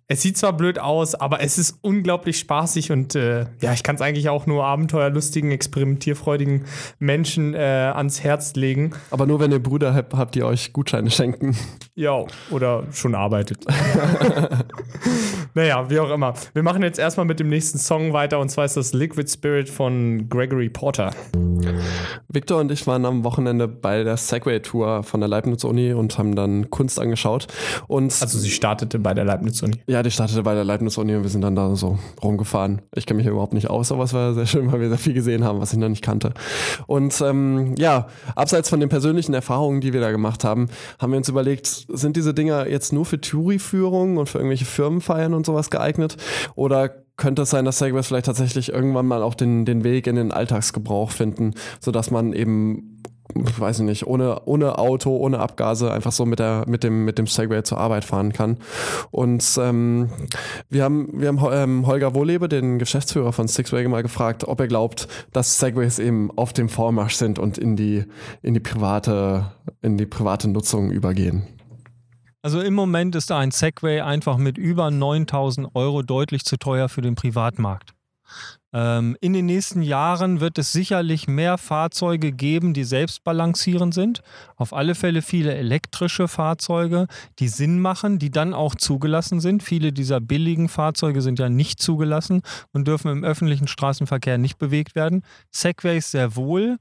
[0.09, 3.97] es sieht zwar blöd aus, aber es ist unglaublich spaßig und äh, ja, ich kann
[3.97, 6.64] es eigentlich auch nur abenteuerlustigen, experimentierfreudigen
[7.01, 8.92] Menschen äh, ans Herz legen.
[9.11, 11.57] Aber nur wenn ihr Brüder habt, habt ihr euch Gutscheine schenken.
[11.97, 13.64] Ja, oder schon arbeitet.
[15.55, 16.35] naja, wie auch immer.
[16.55, 19.69] Wir machen jetzt erstmal mit dem nächsten Song weiter und zwar ist das Liquid Spirit
[19.69, 21.12] von Gregory Porter.
[22.29, 26.71] Victor und ich waren am Wochenende bei der Segway-Tour von der Leibniz-Uni und haben dann
[26.71, 27.47] Kunst angeschaut.
[27.88, 29.81] Und Also sie startete bei der Leibniz-Uni.
[29.87, 32.82] ja, die startete bei der Leibniz-Uni und wir sind dann da so rumgefahren.
[32.94, 35.14] Ich kenne mich überhaupt nicht aus, aber es war sehr schön, weil wir sehr viel
[35.14, 36.32] gesehen haben, was ich noch nicht kannte.
[36.87, 41.18] Und ähm, ja, abseits von den persönlichen Erfahrungen, die wir da gemacht haben, haben wir
[41.18, 45.70] uns überlegt, sind diese Dinger jetzt nur für Touri-Führungen und für irgendwelche Firmenfeiern und sowas
[45.70, 46.16] geeignet?
[46.54, 50.16] Oder könnte es sein, dass Segways vielleicht tatsächlich irgendwann mal auch den, den Weg in
[50.16, 53.02] den Alltagsgebrauch finden, sodass man eben,
[53.44, 57.18] weiß ich nicht, ohne, ohne Auto, ohne Abgase einfach so mit, der, mit, dem, mit
[57.18, 58.59] dem Segway zur Arbeit fahren kann.
[59.11, 60.11] Und ähm,
[60.68, 64.68] wir haben, wir haben ähm, Holger Wohlebe, den Geschäftsführer von Sixway, mal gefragt, ob er
[64.68, 68.05] glaubt, dass Segways eben auf dem Vormarsch sind und in die,
[68.42, 71.44] in die private, in die private Nutzung übergehen.
[72.42, 77.01] Also im Moment ist ein Segway einfach mit über 9000 Euro deutlich zu teuer für
[77.01, 77.92] den Privatmarkt.
[78.76, 84.20] Ähm, in den nächsten Jahren wird es sicherlich mehr Fahrzeuge geben, die selbst balancierend sind.
[84.56, 87.06] Auf alle Fälle viele elektrische Fahrzeuge,
[87.38, 89.62] die Sinn machen, die dann auch zugelassen sind.
[89.62, 92.42] Viele dieser billigen Fahrzeuge sind ja nicht zugelassen
[92.74, 95.22] und dürfen im öffentlichen Straßenverkehr nicht bewegt werden.
[95.50, 96.76] Segways sehr wohl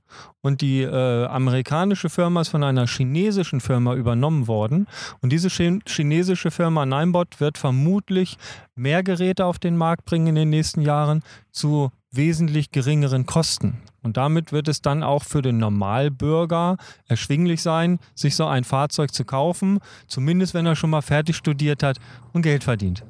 [0.45, 4.85] und die äh, amerikanische Firma ist von einer chinesischen Firma übernommen worden.
[5.21, 8.37] Und diese chinesische Firma Ninebot wird vermutlich
[8.75, 13.81] mehr Geräte auf den Markt bringen in den nächsten Jahren zu wesentlich geringeren Kosten.
[14.03, 16.77] Und damit wird es dann auch für den Normalbürger
[17.07, 21.81] erschwinglich sein, sich so ein Fahrzeug zu kaufen, zumindest wenn er schon mal fertig studiert
[21.81, 21.97] hat
[22.33, 23.03] und Geld verdient.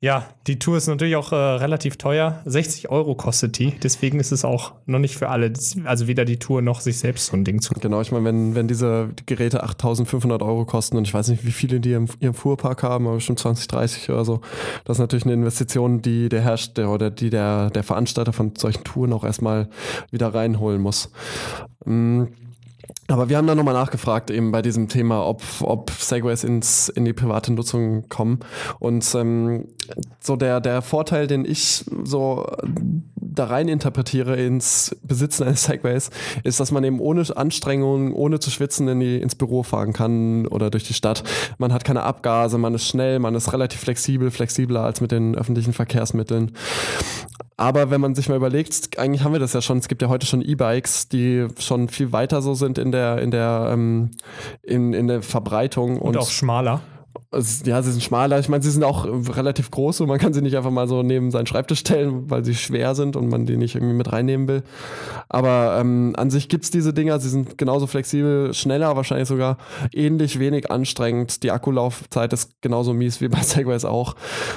[0.00, 2.40] Ja, die Tour ist natürlich auch äh, relativ teuer.
[2.44, 3.72] 60 Euro kostet die.
[3.82, 5.52] Deswegen ist es auch noch nicht für alle.
[5.84, 7.74] Also weder die Tour noch sich selbst so ein Ding zu.
[7.74, 11.50] Genau, ich meine, wenn, wenn diese Geräte 8500 Euro kosten und ich weiß nicht, wie
[11.50, 14.40] viele die im, ihrem Fuhrpark haben, aber bestimmt 20, 30 oder so,
[14.84, 18.84] das ist natürlich eine Investition, die der Hersteller oder die der, der Veranstalter von solchen
[18.84, 19.68] Touren auch erstmal
[20.12, 21.10] wieder reinholen muss.
[21.84, 22.28] Mhm.
[23.10, 27.06] Aber wir haben da nochmal nachgefragt, eben bei diesem Thema, ob, ob Segways ins, in
[27.06, 28.40] die private Nutzung kommen.
[28.80, 29.68] Und ähm,
[30.20, 32.46] so der, der Vorteil, den ich so
[33.38, 36.10] da rein interpretiere ins Besitzen eines Segways,
[36.44, 40.46] ist, dass man eben ohne Anstrengung, ohne zu schwitzen in die, ins Büro fahren kann
[40.46, 41.22] oder durch die Stadt.
[41.58, 45.34] Man hat keine Abgase, man ist schnell, man ist relativ flexibel, flexibler als mit den
[45.34, 46.52] öffentlichen Verkehrsmitteln.
[47.56, 50.08] Aber wenn man sich mal überlegt, eigentlich haben wir das ja schon, es gibt ja
[50.08, 54.12] heute schon E-Bikes, die schon viel weiter so sind in der, in der, ähm,
[54.62, 55.98] in, in der Verbreitung.
[55.98, 56.80] Und, und auch schmaler.
[57.64, 58.38] Ja, sie sind schmaler.
[58.38, 61.02] Ich meine, sie sind auch relativ groß und man kann sie nicht einfach mal so
[61.02, 64.48] neben seinen Schreibtisch stellen, weil sie schwer sind und man die nicht irgendwie mit reinnehmen
[64.48, 64.62] will.
[65.28, 69.58] Aber ähm, an sich gibt es diese Dinger, sie sind genauso flexibel, schneller, wahrscheinlich sogar
[69.92, 71.42] ähnlich wenig anstrengend.
[71.42, 74.14] Die Akkulaufzeit ist genauso mies wie bei Segways auch.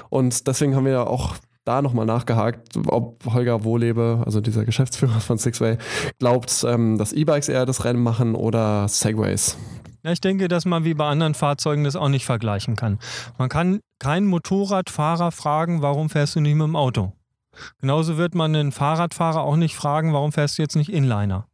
[0.09, 5.37] Und deswegen haben wir auch da nochmal nachgehakt, ob Holger Wohlebe, also dieser Geschäftsführer von
[5.37, 5.77] Sixway,
[6.19, 9.57] glaubt, ähm, dass E-Bikes eher das Rennen machen oder Segways.
[10.03, 12.99] Ja, ich denke, dass man wie bei anderen Fahrzeugen das auch nicht vergleichen kann.
[13.37, 17.13] Man kann keinen Motorradfahrer fragen, warum fährst du nicht mit dem Auto?
[17.79, 21.47] Genauso wird man einen Fahrradfahrer auch nicht fragen, warum fährst du jetzt nicht Inliner?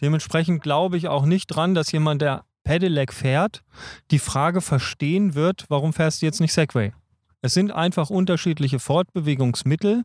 [0.00, 3.62] Dementsprechend glaube ich auch nicht dran, dass jemand, der Pedelec fährt,
[4.10, 6.92] die Frage verstehen wird, warum fährst du jetzt nicht Segway?
[7.40, 10.04] Es sind einfach unterschiedliche Fortbewegungsmittel,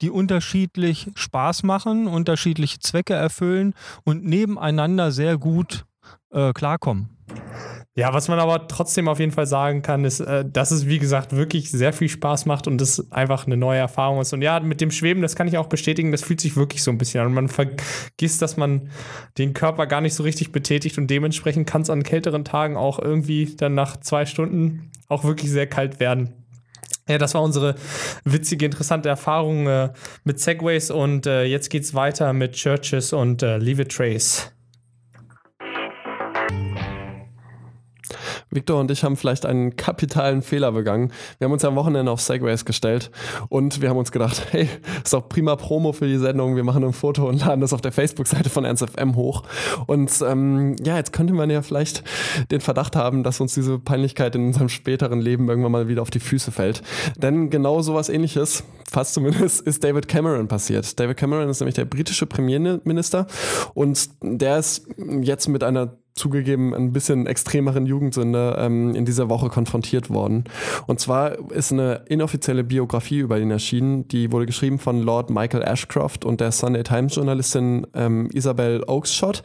[0.00, 5.84] die unterschiedlich Spaß machen, unterschiedliche Zwecke erfüllen und nebeneinander sehr gut
[6.30, 7.18] äh, klarkommen.
[7.98, 11.00] Ja, was man aber trotzdem auf jeden Fall sagen kann, ist, äh, dass es, wie
[11.00, 14.32] gesagt, wirklich sehr viel Spaß macht und es einfach eine neue Erfahrung ist.
[14.32, 16.92] Und ja, mit dem Schweben, das kann ich auch bestätigen, das fühlt sich wirklich so
[16.92, 17.34] ein bisschen an.
[17.34, 18.90] Man vergisst, dass man
[19.36, 23.00] den Körper gar nicht so richtig betätigt und dementsprechend kann es an kälteren Tagen auch
[23.00, 26.34] irgendwie dann nach zwei Stunden auch wirklich sehr kalt werden.
[27.08, 27.74] Ja, das war unsere
[28.24, 29.92] witzige, interessante Erfahrung äh,
[30.22, 34.52] mit Segways und äh, jetzt geht's weiter mit Churches und äh, Leave It Trace.
[38.50, 41.12] Victor und ich haben vielleicht einen kapitalen Fehler begangen.
[41.38, 43.10] Wir haben uns am Wochenende auf Segways gestellt
[43.48, 44.68] und wir haben uns gedacht, hey,
[45.02, 46.56] ist doch prima Promo für die Sendung.
[46.56, 49.42] Wir machen ein Foto und laden das auf der Facebook-Seite von NSFM hoch.
[49.86, 52.02] Und ähm, ja, jetzt könnte man ja vielleicht
[52.50, 56.10] den Verdacht haben, dass uns diese Peinlichkeit in unserem späteren Leben irgendwann mal wieder auf
[56.10, 56.82] die Füße fällt.
[57.16, 60.98] Denn genau sowas ähnliches, fast zumindest, ist David Cameron passiert.
[60.98, 63.26] David Cameron ist nämlich der britische Premierminister
[63.74, 64.86] und der ist
[65.20, 70.44] jetzt mit einer zugegeben ein bisschen extremeren Jugendsünde ähm, in dieser Woche konfrontiert worden.
[70.86, 75.62] Und zwar ist eine inoffizielle Biografie über ihn erschienen, die wurde geschrieben von Lord Michael
[75.62, 79.42] Ashcroft und der Sunday Times Journalistin ähm, Isabel Oakeshott.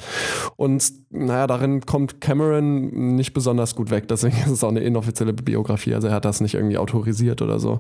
[0.56, 5.34] Und naja, darin kommt Cameron nicht besonders gut weg, deswegen ist es auch eine inoffizielle
[5.34, 7.80] Biografie, also er hat das nicht irgendwie autorisiert oder so.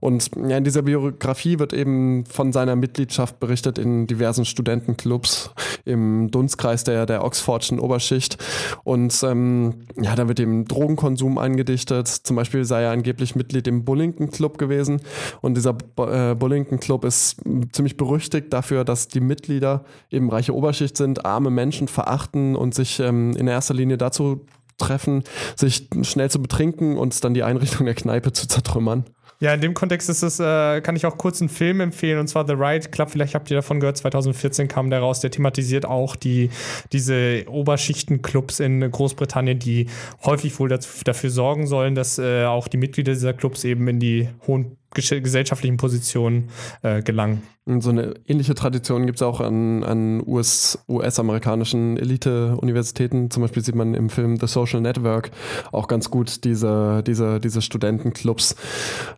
[0.00, 5.50] Und ja, in dieser Biografie wird eben von seiner Mitgliedschaft berichtet in diversen Studentenclubs
[5.84, 8.38] im Dunstkreis der, der Oxfordschen Oberschicht.
[8.84, 12.08] Und ähm, ja, da wird dem Drogenkonsum angedichtet.
[12.08, 15.00] Zum Beispiel sei er angeblich Mitglied im Bullington Club gewesen.
[15.40, 17.36] Und dieser äh, Bullington Club ist
[17.72, 23.00] ziemlich berüchtigt dafür, dass die Mitglieder eben reiche Oberschicht sind, arme Menschen verachten und sich
[23.00, 24.46] ähm, in erster Linie dazu
[24.78, 25.24] treffen,
[25.56, 29.04] sich schnell zu betrinken und dann die Einrichtung der Kneipe zu zertrümmern.
[29.42, 32.28] Ja, in dem Kontext ist es, äh, kann ich auch kurz einen Film empfehlen, und
[32.28, 33.08] zwar The Riot Club.
[33.08, 35.20] Vielleicht habt ihr davon gehört, 2014 kam der raus.
[35.20, 36.50] Der thematisiert auch die,
[36.92, 39.88] diese Oberschichten-Clubs in Großbritannien, die
[40.26, 43.98] häufig wohl dazu, dafür sorgen sollen, dass äh, auch die Mitglieder dieser Clubs eben in
[43.98, 46.48] die hohen gesellschaftlichen Positionen
[46.82, 47.42] äh, gelangen.
[47.78, 53.30] So eine ähnliche Tradition gibt es auch an, an US, US-amerikanischen Elite-Universitäten.
[53.30, 55.30] Zum Beispiel sieht man im Film The Social Network
[55.70, 58.56] auch ganz gut diese, diese, diese Studentenclubs,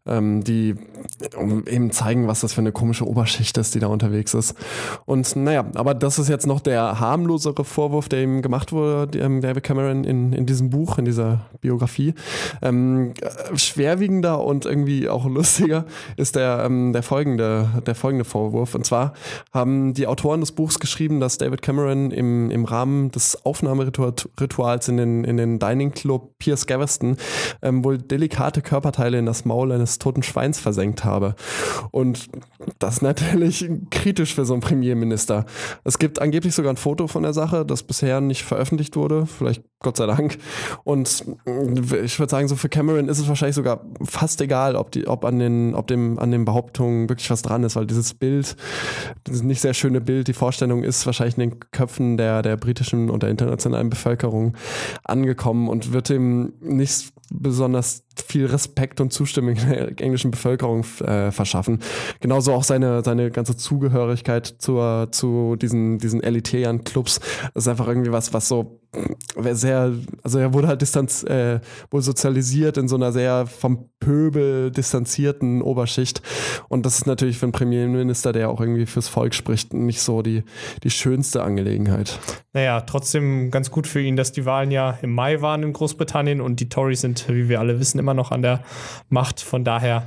[0.06, 0.74] ähm, die
[1.66, 4.54] eben zeigen, was das für eine komische Oberschicht ist, die da unterwegs ist.
[5.06, 9.40] Und naja, aber das ist jetzt noch der harmlosere Vorwurf, der ihm gemacht wurde, ähm,
[9.40, 12.14] David Cameron in, in diesem Buch, in dieser Biografie.
[12.60, 13.14] Ähm,
[13.54, 15.24] schwerwiegender und irgendwie auch
[15.62, 15.84] lustiger
[16.16, 18.74] ist der, ähm, der, folgende, der folgende Vorwurf.
[18.74, 19.12] Und zwar
[19.52, 24.96] haben die Autoren des Buchs geschrieben, dass David Cameron im, im Rahmen des Aufnahmerituals in
[24.96, 27.16] den, in den Dining Club Piers Gaveston
[27.62, 31.34] ähm, wohl delikate Körperteile in das Maul eines toten Schweins versenkt habe.
[31.90, 32.28] Und
[32.78, 35.46] das ist natürlich kritisch für so einen Premierminister.
[35.84, 39.26] Es gibt angeblich sogar ein Foto von der Sache, das bisher nicht veröffentlicht wurde.
[39.26, 40.38] Vielleicht Gott sei Dank.
[40.84, 41.24] Und
[42.04, 45.24] ich würde sagen, so für Cameron ist es wahrscheinlich sogar fast egal, ob, die, ob,
[45.24, 48.56] an, den, ob dem, an den Behauptungen wirklich was dran ist, weil dieses Bild,
[49.26, 53.10] dieses nicht sehr schöne Bild, die Vorstellung ist wahrscheinlich in den Köpfen der, der britischen
[53.10, 54.54] und der internationalen Bevölkerung
[55.04, 61.30] angekommen und wird ihm nicht besonders viel Respekt und Zustimmung in der englischen Bevölkerung äh,
[61.30, 61.78] verschaffen.
[62.20, 67.20] Genauso auch seine, seine ganze Zugehörigkeit zur, zu diesen, diesen elitären Clubs.
[67.54, 68.81] Das ist einfach irgendwie was, was so
[69.52, 74.70] sehr, also er wurde halt distanz, äh, wohl sozialisiert in so einer sehr vom Pöbel
[74.70, 76.20] distanzierten Oberschicht.
[76.68, 80.22] Und das ist natürlich für einen Premierminister, der auch irgendwie fürs Volk spricht, nicht so
[80.22, 80.44] die,
[80.82, 82.18] die schönste Angelegenheit.
[82.52, 86.40] Naja, trotzdem ganz gut für ihn, dass die Wahlen ja im Mai waren in Großbritannien
[86.40, 88.62] und die Tories sind, wie wir alle wissen, immer noch an der
[89.08, 89.40] Macht.
[89.40, 90.06] Von daher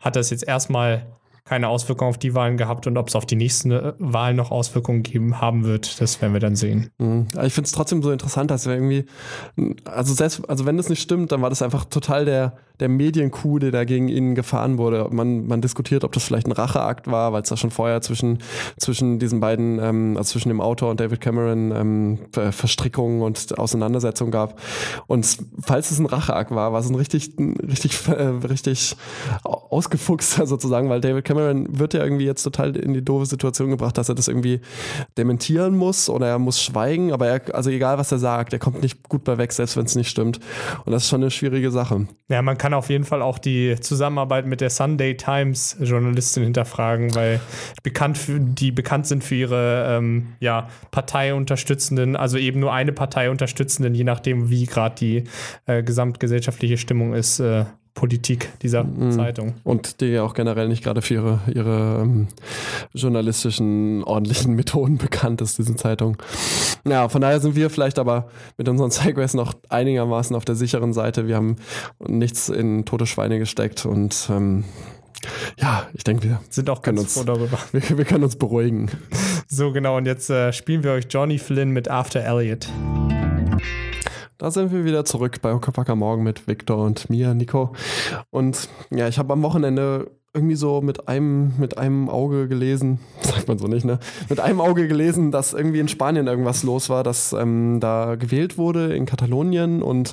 [0.00, 1.06] hat das jetzt erstmal
[1.44, 4.50] keine Auswirkungen auf die Wahlen gehabt und ob es auf die nächsten äh, Wahlen noch
[4.50, 6.90] Auswirkungen geben haben wird, das werden wir dann sehen.
[6.98, 7.26] Mhm.
[7.42, 9.04] Ich finde es trotzdem so interessant, dass wir irgendwie,
[9.84, 13.58] also selbst, also wenn das nicht stimmt, dann war das einfach total der, der Medienkuh,
[13.58, 15.08] der da gegen ihn gefahren wurde.
[15.10, 18.38] Man, man diskutiert, ob das vielleicht ein Racheakt war, weil es da schon vorher zwischen,
[18.78, 24.32] zwischen diesen beiden, ähm, also zwischen dem Autor und David Cameron ähm, Verstrickungen und Auseinandersetzungen
[24.32, 24.60] gab.
[25.06, 28.96] Und falls es ein Racheakt war, war es ein richtig, richtig, äh, richtig
[29.44, 33.96] ausgefuchster sozusagen, weil David Cameron wird ja irgendwie jetzt total in die doofe Situation gebracht,
[33.98, 34.60] dass er das irgendwie
[35.16, 38.82] dementieren muss oder er muss schweigen, aber er, also egal was er sagt, er kommt
[38.82, 40.40] nicht gut bei weg, selbst wenn es nicht stimmt.
[40.84, 42.08] Und das ist schon eine schwierige Sache.
[42.28, 47.14] Ja, man kann auf jeden Fall auch die Zusammenarbeit mit der Sunday Times Journalistin hinterfragen,
[47.14, 47.40] weil
[47.82, 53.28] bekannt für, die bekannt sind für ihre ähm, ja, parteiunterstützenden, also eben nur eine Partei
[53.30, 55.24] unterstützenden, je nachdem, wie gerade die
[55.66, 57.40] äh, gesamtgesellschaftliche Stimmung ist.
[57.40, 59.12] Äh, Politik dieser mhm.
[59.12, 59.54] Zeitung.
[59.62, 62.26] Und die ja auch generell nicht gerade für ihre, ihre ähm,
[62.92, 66.16] journalistischen, ordentlichen Methoden bekannt ist, diese Zeitung.
[66.86, 68.28] Ja, von daher sind wir vielleicht aber
[68.58, 71.28] mit unseren Segways noch einigermaßen auf der sicheren Seite.
[71.28, 71.56] Wir haben
[72.06, 74.64] nichts in tote Schweine gesteckt und ähm,
[75.58, 77.58] ja, ich denke, wir sind auch ganz uns, froh darüber.
[77.72, 78.90] Wir, wir, können uns beruhigen.
[79.48, 79.96] So, genau.
[79.96, 82.68] Und jetzt äh, spielen wir euch Johnny Flynn mit After Elliot.
[84.44, 87.72] Da sind wir wieder zurück bei Okapaka Morgen mit Victor und mir, Nico.
[88.28, 93.48] Und ja, ich habe am Wochenende irgendwie so mit einem, mit einem Auge gelesen, sagt
[93.48, 93.98] man so nicht, ne?
[94.28, 98.58] Mit einem Auge gelesen, dass irgendwie in Spanien irgendwas los war, dass ähm, da gewählt
[98.58, 100.12] wurde in Katalonien und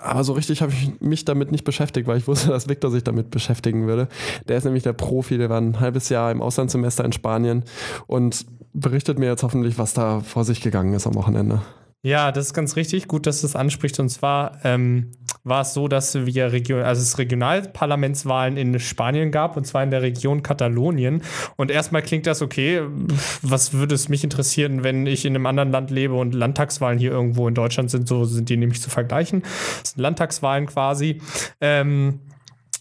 [0.00, 3.04] aber so richtig habe ich mich damit nicht beschäftigt, weil ich wusste, dass Victor sich
[3.04, 4.08] damit beschäftigen würde.
[4.48, 7.62] Der ist nämlich der Profi, der war ein halbes Jahr im Auslandssemester in Spanien
[8.08, 11.62] und berichtet mir jetzt hoffentlich, was da vor sich gegangen ist am Wochenende.
[12.04, 13.06] Ja, das ist ganz richtig.
[13.06, 14.00] Gut, dass du es ansprichst.
[14.00, 15.12] Und zwar ähm,
[15.44, 19.92] war es so, dass wir Region, also es Regionalparlamentswahlen in Spanien gab, und zwar in
[19.92, 21.22] der Region Katalonien.
[21.56, 22.82] Und erstmal klingt das okay.
[23.42, 27.12] Was würde es mich interessieren, wenn ich in einem anderen Land lebe und Landtagswahlen hier
[27.12, 28.08] irgendwo in Deutschland sind?
[28.08, 29.42] So sind die nämlich zu vergleichen.
[29.82, 31.20] Das sind Landtagswahlen quasi.
[31.60, 32.18] Ähm,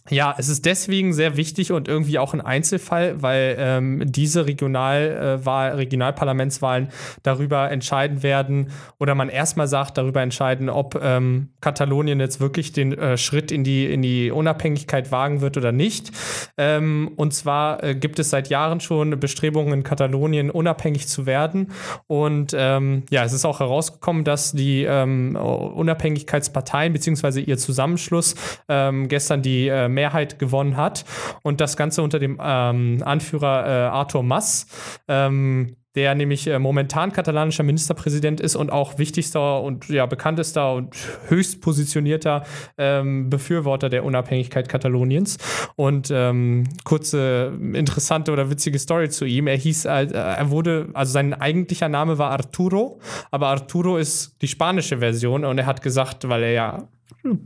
[0.10, 5.76] ja, es ist deswegen sehr wichtig und irgendwie auch ein Einzelfall, weil ähm, diese Regionalwahl,
[5.76, 6.90] Regionalparlamentswahlen
[7.22, 12.98] darüber entscheiden werden oder man erstmal sagt, darüber entscheiden, ob ähm, Katalonien jetzt wirklich den
[12.98, 16.12] äh, Schritt in die, in die Unabhängigkeit wagen wird oder nicht.
[16.58, 21.72] Ähm, und zwar äh, gibt es seit Jahren schon Bestrebungen in Katalonien unabhängig zu werden.
[22.08, 27.42] Und ähm, ja, es ist auch herausgekommen, dass die ähm, Unabhängigkeitsparteien bzw.
[27.42, 28.34] ihr Zusammenschluss
[28.68, 31.06] ähm, gestern die äh, Mehrheit gewonnen hat.
[31.44, 34.66] Und das Ganze unter dem ähm, Anführer äh, Arthur Mass.
[35.08, 40.96] Ähm, der nämlich äh, momentan katalanischer Ministerpräsident ist und auch wichtigster und ja, bekanntester und
[41.28, 42.44] höchst positionierter
[42.78, 45.38] ähm, Befürworter der Unabhängigkeit Kataloniens.
[45.76, 49.48] Und ähm, kurze interessante oder witzige Story zu ihm.
[49.48, 53.00] Er hieß, äh, er wurde, also sein eigentlicher Name war Arturo,
[53.30, 56.88] aber Arturo ist die spanische Version und er hat gesagt, weil er ja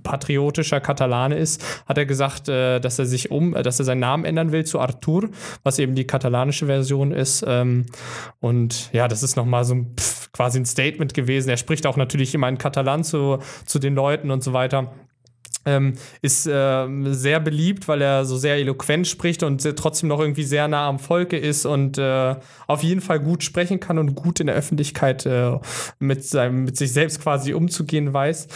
[0.03, 4.25] patriotischer Katalane ist, hat er gesagt, äh, dass er sich um, dass er seinen Namen
[4.25, 5.29] ändern will zu Artur,
[5.63, 7.43] was eben die katalanische Version ist.
[7.47, 7.85] Ähm,
[8.39, 11.49] und ja, das ist nochmal so ein, pff, quasi ein Statement gewesen.
[11.49, 14.91] Er spricht auch natürlich immer in Katalan zu, zu den Leuten und so weiter.
[15.67, 20.43] Ähm, ist äh, sehr beliebt, weil er so sehr eloquent spricht und trotzdem noch irgendwie
[20.43, 22.35] sehr nah am Volke ist und äh,
[22.67, 25.57] auf jeden Fall gut sprechen kann und gut in der Öffentlichkeit äh,
[25.97, 28.47] mit, seinem, mit sich selbst quasi umzugehen weiß.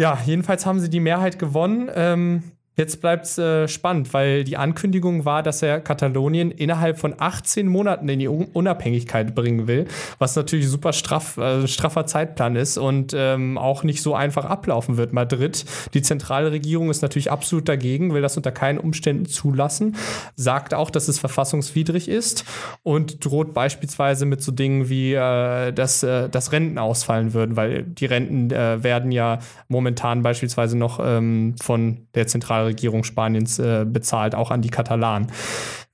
[0.00, 1.90] Ja, jedenfalls haben sie die Mehrheit gewonnen.
[1.94, 7.14] Ähm, Jetzt bleibt es äh, spannend, weil die Ankündigung war, dass er Katalonien innerhalb von
[7.18, 9.86] 18 Monaten in die Unabhängigkeit bringen will,
[10.18, 14.96] was natürlich super straff, äh, straffer Zeitplan ist und ähm, auch nicht so einfach ablaufen
[14.96, 15.12] wird.
[15.12, 15.64] Madrid,
[15.94, 19.96] die zentrale Regierung ist natürlich absolut dagegen, will das unter keinen Umständen zulassen,
[20.36, 22.44] sagt auch, dass es verfassungswidrig ist
[22.82, 27.82] und droht beispielsweise mit so Dingen wie, äh, dass, äh, dass Renten ausfallen würden, weil
[27.82, 32.26] die Renten äh, werden ja momentan beispielsweise noch ähm, von der
[32.60, 35.28] Zentralregierung Regierung Spaniens äh, bezahlt, auch an die Katalanen.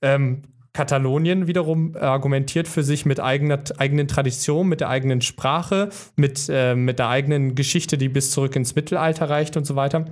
[0.01, 0.43] Ähm,
[0.73, 6.75] Katalonien wiederum argumentiert für sich mit eigener, eigenen Tradition, mit der eigenen Sprache, mit, äh,
[6.75, 10.05] mit der eigenen Geschichte, die bis zurück ins Mittelalter reicht und so weiter.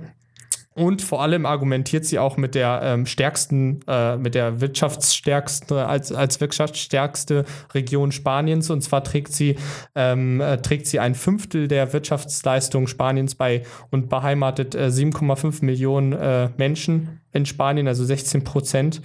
[0.76, 6.12] Und vor allem argumentiert sie auch mit der ähm, stärksten, äh, mit der wirtschaftsstärksten, als,
[6.12, 8.68] als wirtschaftsstärkste Region Spaniens.
[8.68, 9.56] Und zwar trägt sie,
[9.94, 16.12] ähm, äh, trägt sie ein Fünftel der Wirtschaftsleistung Spaniens bei und beheimatet äh, 7,5 Millionen
[16.12, 19.00] äh, Menschen in Spanien, also 16 Prozent.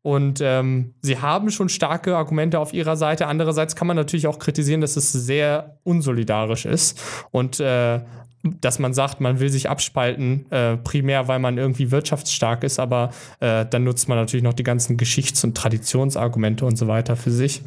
[0.00, 3.26] Und ähm, sie haben schon starke Argumente auf ihrer Seite.
[3.26, 6.98] Andererseits kann man natürlich auch kritisieren, dass es sehr unsolidarisch ist
[7.30, 8.00] und äh,
[8.42, 13.10] dass man sagt, man will sich abspalten, äh, primär weil man irgendwie wirtschaftsstark ist, aber
[13.40, 17.30] äh, dann nutzt man natürlich noch die ganzen Geschichts- und Traditionsargumente und so weiter für
[17.30, 17.62] sich.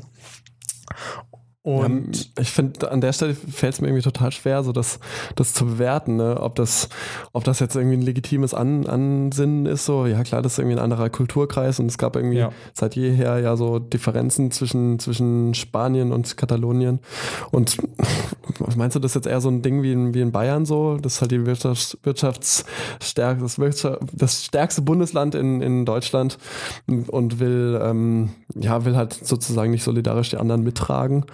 [1.63, 4.99] Und ja, ich finde, an der Stelle fällt es mir irgendwie total schwer, so das,
[5.35, 6.39] das zu bewerten, ne?
[6.41, 6.89] ob, das,
[7.31, 9.85] ob das jetzt irgendwie ein legitimes An Ansinnen ist.
[9.85, 12.51] So, ja klar, das ist irgendwie ein anderer Kulturkreis und es gab irgendwie ja.
[12.73, 16.99] seit jeher ja so Differenzen zwischen, zwischen Spanien und Katalonien.
[17.51, 17.77] Und
[18.75, 20.97] meinst du das jetzt eher so ein Ding wie in, wie in Bayern so?
[20.97, 26.37] Das ist halt die Wirtschafts Wirtschaftsstärke, das, Wirtschaft, das stärkste Bundesland in, in Deutschland
[27.07, 31.25] und will, ähm, ja, will halt sozusagen nicht solidarisch die anderen mittragen.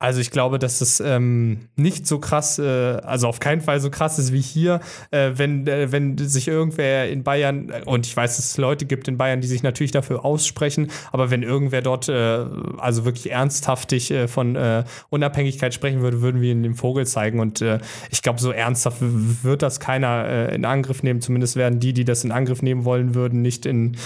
[0.00, 3.90] Also ich glaube, dass es ähm, nicht so krass, äh, also auf keinen Fall so
[3.90, 4.78] krass ist wie hier,
[5.10, 9.08] äh, wenn, äh, wenn sich irgendwer in Bayern, und ich weiß, dass es Leute gibt
[9.08, 12.44] in Bayern, die sich natürlich dafür aussprechen, aber wenn irgendwer dort äh,
[12.76, 17.40] also wirklich ernsthaftig äh, von äh, Unabhängigkeit sprechen würde, würden wir ihn dem Vogel zeigen.
[17.40, 17.64] Und
[18.10, 21.20] ich glaube, so ernsthaft wird das keiner in Angriff nehmen.
[21.20, 23.96] Zumindest werden die, die das in Angriff nehmen wollen würden, nicht in,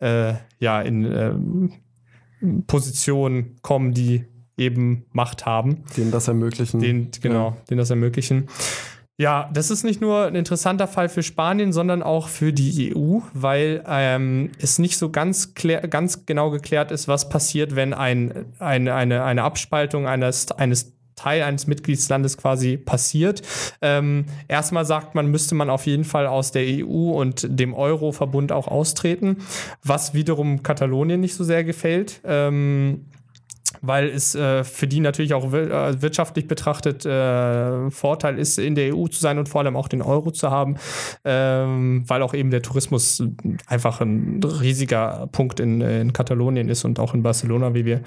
[0.00, 1.72] ja, in
[2.66, 4.24] Positionen kommen, die
[4.60, 5.84] eben Macht haben.
[5.96, 6.80] Denen das ermöglichen.
[6.80, 7.56] Den, genau, ja.
[7.68, 8.48] denen das ermöglichen.
[9.20, 13.18] Ja, das ist nicht nur ein interessanter Fall für Spanien, sondern auch für die EU,
[13.34, 18.88] weil ähm, es nicht so ganz, ganz genau geklärt ist, was passiert, wenn ein, ein,
[18.88, 23.42] eine, eine Abspaltung eines, eines Teil eines Mitgliedslandes quasi passiert.
[23.82, 28.52] Ähm, erstmal sagt man, müsste man auf jeden Fall aus der EU und dem Euro-Verbund
[28.52, 29.36] auch austreten,
[29.84, 32.22] was wiederum Katalonien nicht so sehr gefällt.
[32.24, 33.04] Ähm,
[33.82, 38.94] weil es äh, für die natürlich auch äh, wirtschaftlich betrachtet äh, Vorteil ist, in der
[38.94, 40.76] EU zu sein und vor allem auch den Euro zu haben,
[41.24, 43.22] ähm, weil auch eben der Tourismus
[43.66, 48.02] einfach ein riesiger Punkt in, in Katalonien ist und auch in Barcelona, wie wir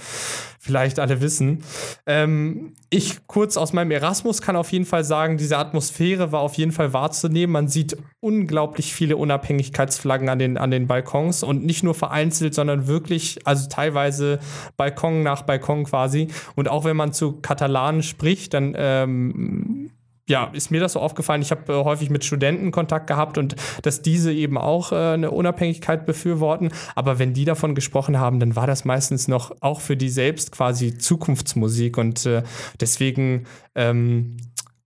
[0.60, 1.64] vielleicht alle wissen.
[2.06, 6.54] Ähm, ich kurz aus meinem Erasmus kann auf jeden Fall sagen, diese Atmosphäre war auf
[6.56, 7.52] jeden Fall wahrzunehmen.
[7.52, 12.86] Man sieht unglaublich viele Unabhängigkeitsflaggen an den, an den Balkons und nicht nur vereinzelt, sondern
[12.86, 14.40] wirklich, also teilweise
[14.78, 16.28] Balkon nach Balkon quasi.
[16.56, 19.90] Und auch wenn man zu Katalanen spricht, dann ähm,
[20.28, 21.42] ja, ist mir das so aufgefallen.
[21.42, 25.32] Ich habe äh, häufig mit Studenten Kontakt gehabt und dass diese eben auch äh, eine
[25.32, 26.70] Unabhängigkeit befürworten.
[26.96, 30.52] Aber wenn die davon gesprochen haben, dann war das meistens noch auch für die selbst
[30.52, 32.44] quasi Zukunftsmusik und äh,
[32.80, 33.46] deswegen
[33.76, 34.38] ähm,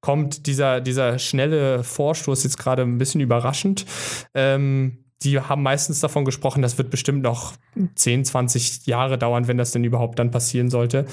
[0.02, 3.86] kommt dieser, dieser schnelle Vorstoß jetzt gerade ein bisschen überraschend.
[4.34, 7.54] Ähm, die haben meistens davon gesprochen, das wird bestimmt noch
[7.96, 11.06] 10, 20 Jahre dauern, wenn das denn überhaupt dann passieren sollte.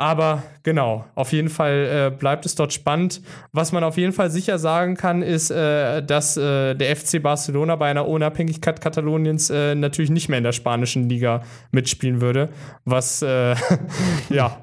[0.00, 3.20] Aber genau, auf jeden Fall äh, bleibt es dort spannend.
[3.52, 7.76] Was man auf jeden Fall sicher sagen kann, ist, äh, dass äh, der FC Barcelona
[7.76, 12.48] bei einer Unabhängigkeit Kataloniens äh, natürlich nicht mehr in der spanischen Liga mitspielen würde.
[12.86, 13.54] Was äh,
[14.30, 14.62] ja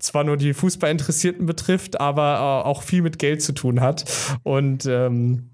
[0.00, 4.04] zwar nur die Fußballinteressierten betrifft, aber äh, auch viel mit Geld zu tun hat.
[4.42, 5.48] Und ähm,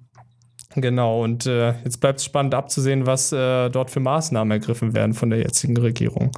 [0.75, 5.41] Genau, und jetzt bleibt es spannend abzusehen, was dort für Maßnahmen ergriffen werden von der
[5.41, 6.31] jetzigen Regierung.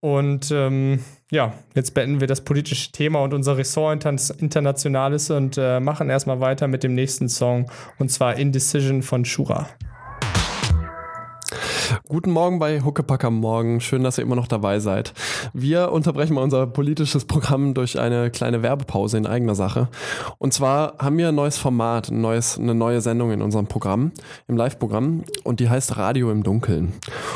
[0.00, 1.00] Und ähm,
[1.30, 4.04] ja, jetzt beenden wir das politische Thema und unser Ressort
[4.38, 9.68] internationales und äh, machen erstmal weiter mit dem nächsten Song und zwar Indecision von Shura.
[12.08, 13.80] Guten Morgen bei Huckepack am Morgen.
[13.80, 15.12] Schön, dass ihr immer noch dabei seid.
[15.52, 19.88] Wir unterbrechen mal unser politisches Programm durch eine kleine Werbepause in eigener Sache.
[20.38, 24.12] Und zwar haben wir ein neues Format, ein neues, eine neue Sendung in unserem Programm,
[24.48, 26.92] im Live-Programm, und die heißt Radio im Dunkeln.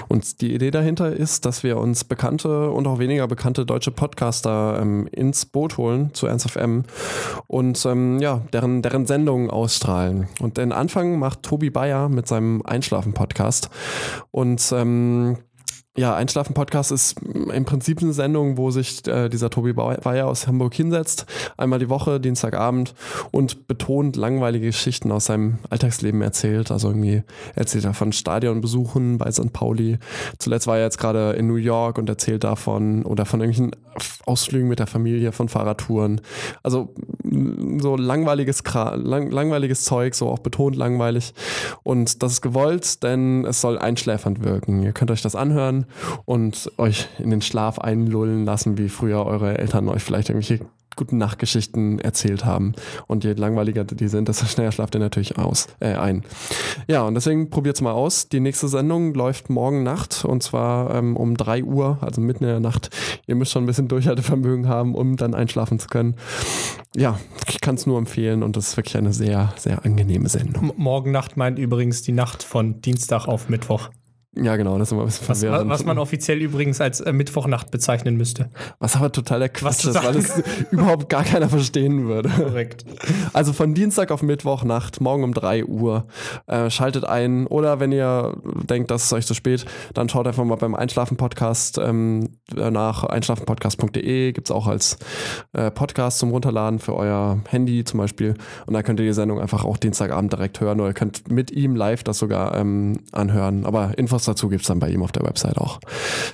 [0.09, 4.79] Und die Idee dahinter ist, dass wir uns bekannte und auch weniger bekannte deutsche Podcaster
[4.81, 6.85] ähm, ins Boot holen zu Ernst FM
[7.47, 10.29] und ähm, ja, deren, deren Sendungen ausstrahlen.
[10.41, 13.71] Und den Anfang macht Tobi Bayer mit seinem Einschlafen-Podcast.
[14.73, 15.39] Ähm,
[15.97, 20.73] ja, Einschlafen-Podcast ist im Prinzip eine Sendung, wo sich äh, dieser Tobi Bayer aus Hamburg
[20.73, 21.27] hinsetzt,
[21.57, 22.95] einmal die Woche, Dienstagabend
[23.33, 26.71] und betont langweilige Geschichten aus seinem Alltagsleben erzählt.
[26.71, 27.25] Also irgendwie
[27.57, 29.53] erzählt er von Stadionbesuchen bei St.
[29.53, 29.99] Pauli.
[30.39, 33.75] Zuletzt war er jetzt gerade in New York und erzählt davon oder von irgendwelchen
[34.27, 36.21] Ausflügen mit der Familie, von Fahrradtouren.
[36.63, 36.95] Also
[37.79, 41.35] so langweiliges, lang, langweiliges Zeug, so auch betont langweilig.
[41.83, 44.83] Und das ist gewollt, denn es soll einschläfernd wirken.
[44.85, 45.80] Ihr könnt euch das anhören
[46.25, 50.65] und euch in den Schlaf einlullen lassen, wie früher eure Eltern euch vielleicht irgendwelche
[51.01, 52.75] guten Nachtgeschichten erzählt haben.
[53.07, 56.25] Und je langweiliger die sind, desto schneller schlaft ihr natürlich aus, äh, ein.
[56.89, 58.29] Ja, und deswegen probiert es mal aus.
[58.29, 62.51] Die nächste Sendung läuft morgen Nacht und zwar ähm, um 3 Uhr, also mitten in
[62.51, 62.91] der Nacht.
[63.27, 66.17] Ihr müsst schon ein bisschen Durchhaltevermögen haben, um dann einschlafen zu können.
[66.95, 67.19] Ja,
[67.49, 70.73] ich kann es nur empfehlen und das ist wirklich eine sehr, sehr angenehme Sendung.
[70.77, 73.91] morgen Nacht meint übrigens die Nacht von Dienstag auf Mittwoch.
[74.37, 75.71] Ja, genau, das ist immer ein bisschen was, verwirrend.
[75.71, 78.49] Was man offiziell übrigens als äh, Mittwochnacht bezeichnen müsste.
[78.79, 82.29] Was aber totaler Quatsch ist, weil es überhaupt gar keiner verstehen würde.
[82.29, 82.85] Korrekt.
[83.33, 86.07] Also von Dienstag auf Mittwochnacht, morgen um 3 Uhr,
[86.47, 87.49] äh, schaltet ein.
[87.49, 88.37] Oder wenn ihr
[88.69, 89.65] denkt, das ist euch zu spät,
[89.95, 94.31] dann schaut einfach mal beim Einschlafen-Podcast ähm, nach einschlafenpodcast.de.
[94.31, 94.99] Gibt es auch als
[95.55, 98.35] äh, Podcast zum Runterladen für euer Handy zum Beispiel.
[98.67, 101.51] Und da könnt ihr die Sendung einfach auch Dienstagabend direkt hören oder ihr könnt mit
[101.51, 103.67] ihm live das sogar ähm, anhören.
[103.67, 105.81] Aber Infos Infos dazu gibt es dann bei ihm auf der Website auch.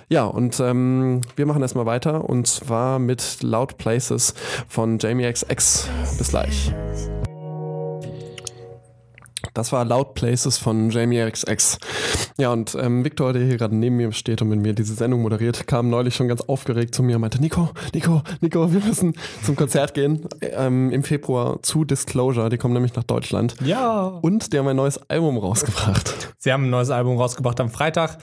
[0.08, 4.34] Ja, und ähm, wir machen erstmal weiter und zwar mit Loud Places
[4.68, 5.88] von Jamie XX.
[6.18, 6.72] Bis gleich.
[9.56, 11.78] Das war Loud Places von Jamie XX.
[12.38, 15.22] Ja, und ähm, Victor, der hier gerade neben mir steht und mit mir diese Sendung
[15.22, 19.14] moderiert, kam neulich schon ganz aufgeregt zu mir und meinte, Nico, Nico, Nico, wir müssen
[19.42, 22.50] zum Konzert gehen ähm, im Februar zu Disclosure.
[22.50, 23.56] Die kommen nämlich nach Deutschland.
[23.64, 24.02] Ja.
[24.20, 26.34] Und die haben ein neues Album rausgebracht.
[26.36, 28.18] Sie haben ein neues Album rausgebracht am Freitag.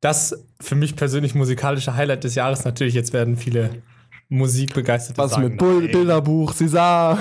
[0.00, 2.94] Das für mich persönlich musikalische Highlight des Jahres natürlich.
[2.94, 3.70] Jetzt werden viele
[4.32, 7.18] musikbegeisterte Was mit Bull Bilderbuch, sah.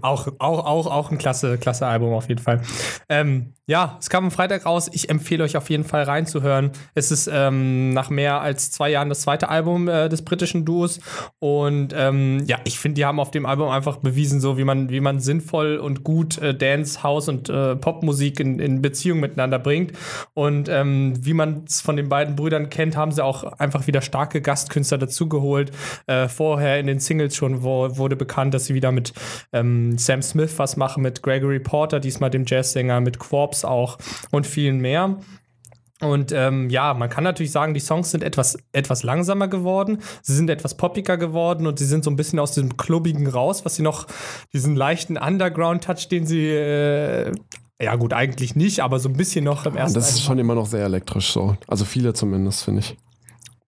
[0.00, 2.62] auch, auch, auch, auch ein klasse, klasse Album auf jeden Fall.
[3.08, 4.88] Ähm, ja, es kam am Freitag raus.
[4.92, 6.70] Ich empfehle euch auf jeden Fall reinzuhören.
[6.94, 11.00] Es ist ähm, nach mehr als zwei Jahren das zweite Album äh, des britischen Duos.
[11.38, 14.88] Und ähm, ja, ich finde, die haben auf dem Album einfach bewiesen, so wie man,
[14.88, 19.58] wie man sinnvoll und gut äh, Dance, House und äh, Popmusik in, in Beziehung miteinander
[19.58, 19.92] bringt.
[20.32, 24.00] Und ähm, wie man es von den beiden Brüdern kennt, haben sie auch einfach wieder
[24.00, 25.72] starke Gastkünstler dazugeholt.
[26.06, 29.12] Äh, vorher in den Singles schon wo, wurde bekannt, dass sie wieder mit
[29.52, 33.98] ähm, Sam Smith was machen, mit Gregory Porter, diesmal dem Jazzsänger, mit Quarps Pops auch
[34.30, 35.16] und vielen mehr.
[36.00, 40.32] Und ähm, ja, man kann natürlich sagen, die Songs sind etwas, etwas langsamer geworden, sie
[40.34, 43.74] sind etwas poppiger geworden und sie sind so ein bisschen aus diesem Klubbigen raus, was
[43.74, 44.06] sie noch,
[44.52, 47.32] diesen leichten Underground-Touch, den sie, äh,
[47.82, 49.98] ja gut, eigentlich nicht, aber so ein bisschen noch im ersten.
[49.98, 51.56] Das ist schon immer noch sehr elektrisch so.
[51.66, 52.96] Also viele zumindest, finde ich.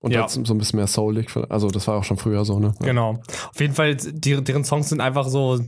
[0.03, 0.27] Und ja.
[0.27, 1.29] so ein bisschen mehr soulig.
[1.51, 2.73] Also das war auch schon früher so, ne?
[2.81, 2.87] Ja.
[2.87, 3.21] Genau.
[3.53, 5.61] Auf jeden Fall, die, deren Songs sind einfach so,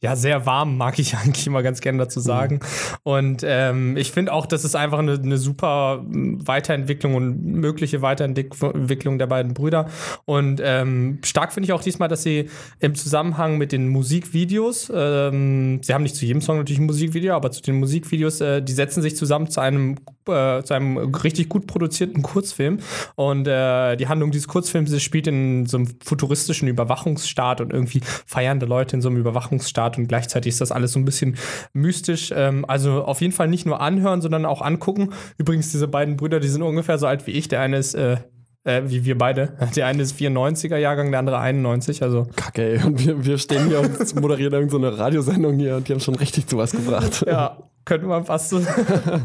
[0.00, 2.56] ja, sehr warm, mag ich eigentlich immer ganz gerne dazu sagen.
[2.56, 2.96] Mhm.
[3.02, 9.18] Und ähm, ich finde auch, das ist einfach eine, eine, super Weiterentwicklung und mögliche Weiterentwicklung
[9.18, 9.88] der beiden Brüder.
[10.24, 15.82] Und ähm, stark finde ich auch diesmal, dass sie im Zusammenhang mit den Musikvideos, ähm,
[15.82, 18.72] sie haben nicht zu jedem Song natürlich ein Musikvideo, aber zu den Musikvideos, äh, die
[18.72, 19.96] setzen sich zusammen zu einem,
[20.28, 22.78] äh, zu einem richtig gut produzierten Kurzfilm.
[23.16, 28.00] Und äh, äh, die Handlung dieses Kurzfilms spielt in so einem futuristischen Überwachungsstaat und irgendwie
[28.26, 31.36] feiernde Leute in so einem Überwachungsstaat und gleichzeitig ist das alles so ein bisschen
[31.72, 32.32] mystisch.
[32.34, 35.10] Ähm, also auf jeden Fall nicht nur anhören, sondern auch angucken.
[35.38, 37.48] Übrigens, diese beiden Brüder, die sind ungefähr so alt wie ich.
[37.48, 38.18] Der eine ist äh,
[38.64, 39.54] Äh, wie wir beide.
[39.76, 42.02] Der eine ist 94er Jahrgang, der andere 91.
[42.02, 42.84] Also Kacke, ey.
[42.84, 46.16] Und wir, wir stehen hier und moderieren irgendeine so Radiosendung hier und die haben schon
[46.16, 47.24] richtig zu was gebracht.
[47.26, 47.56] ja,
[47.86, 48.60] könnte man fast so.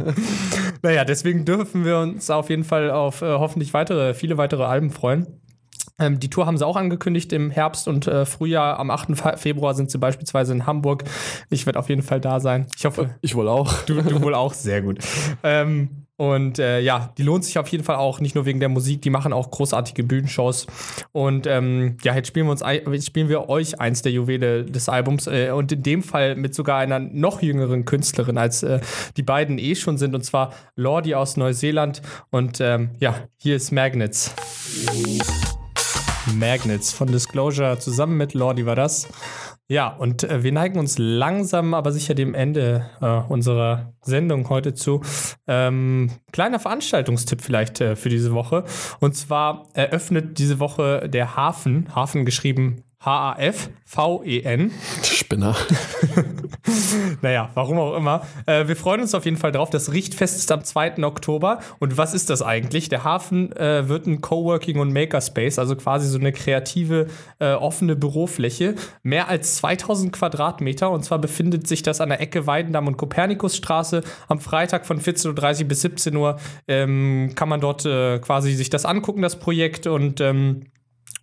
[0.82, 4.90] naja, deswegen dürfen wir uns auf jeden Fall auf äh, hoffentlich weitere, viele weitere Alben
[4.90, 5.42] freuen.
[6.00, 8.80] Ähm, die Tour haben sie auch angekündigt im Herbst und äh, Frühjahr.
[8.80, 9.40] Am 8.
[9.40, 11.04] Februar sind sie beispielsweise in Hamburg.
[11.50, 12.68] Ich werde auf jeden Fall da sein.
[12.78, 13.16] Ich hoffe.
[13.22, 13.84] Ich wohl auch.
[13.84, 15.00] Du, du wohl auch, sehr gut.
[15.44, 18.70] Ähm, und äh, ja, die lohnt sich auf jeden Fall auch, nicht nur wegen der
[18.70, 20.66] Musik, die machen auch großartige Bühnenshows.
[21.12, 24.88] Und ähm, ja, jetzt spielen wir uns jetzt spielen wir euch eins der Juwele des
[24.88, 28.80] Albums äh, und in dem Fall mit sogar einer noch jüngeren Künstlerin, als äh,
[29.18, 32.02] die beiden eh schon sind, und zwar Lordi aus Neuseeland.
[32.32, 34.34] Und ähm, ja, hier ist Magnets.
[36.34, 39.08] Magnets von Disclosure zusammen mit Lordi war das.
[39.68, 44.76] Ja, und äh, wir neigen uns langsam, aber sicher dem Ende äh, unserer Sendung heute
[44.76, 45.02] zu.
[45.48, 48.64] Ähm, kleiner Veranstaltungstipp vielleicht äh, für diese Woche.
[49.00, 54.72] Und zwar eröffnet diese Woche der Hafen, Hafen geschrieben H-A-F-V-E-N.
[55.04, 55.56] Spinner.
[57.22, 58.26] naja, warum auch immer.
[58.48, 59.70] Äh, wir freuen uns auf jeden Fall drauf.
[59.70, 61.04] Das Richtfest ist am 2.
[61.04, 61.60] Oktober.
[61.78, 62.90] Und was ist das eigentlich?
[62.90, 67.06] Der Hafen äh, wird ein Coworking- und Makerspace, also quasi so eine kreative,
[67.38, 68.74] äh, offene Bürofläche.
[69.04, 70.90] Mehr als 2000 Quadratmeter.
[70.90, 74.02] Und zwar befindet sich das an der Ecke Weidendamm und Kopernikusstraße.
[74.28, 78.72] Am Freitag von 14.30 Uhr bis 17 Uhr ähm, kann man dort äh, quasi sich
[78.72, 79.86] das angucken, das Projekt.
[79.86, 80.64] Und ähm,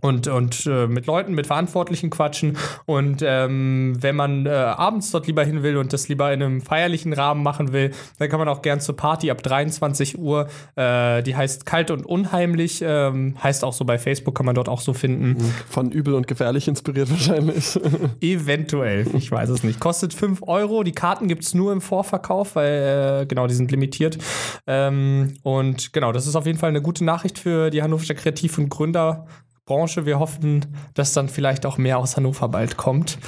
[0.03, 2.59] und, und äh, mit Leuten, mit Verantwortlichen quatschen.
[2.87, 6.61] Und ähm, wenn man äh, abends dort lieber hin will und das lieber in einem
[6.61, 10.49] feierlichen Rahmen machen will, dann kann man auch gern zur Party ab 23 Uhr.
[10.75, 12.83] Äh, die heißt Kalt und Unheimlich.
[12.85, 15.37] Ähm, heißt auch so bei Facebook, kann man dort auch so finden.
[15.69, 17.79] Von übel und gefährlich inspiriert wahrscheinlich.
[18.21, 19.79] Eventuell, ich weiß es nicht.
[19.79, 20.83] Kostet 5 Euro.
[20.83, 24.19] Die Karten gibt es nur im Vorverkauf, weil äh, genau, die sind limitiert.
[24.67, 28.59] Ähm, und genau, das ist auf jeden Fall eine gute Nachricht für die Hannoverscher Kreativ-
[28.59, 29.27] und Gründer.
[29.65, 30.07] Branche.
[30.07, 33.19] Wir hoffen, dass dann vielleicht auch mehr aus Hannover bald kommt.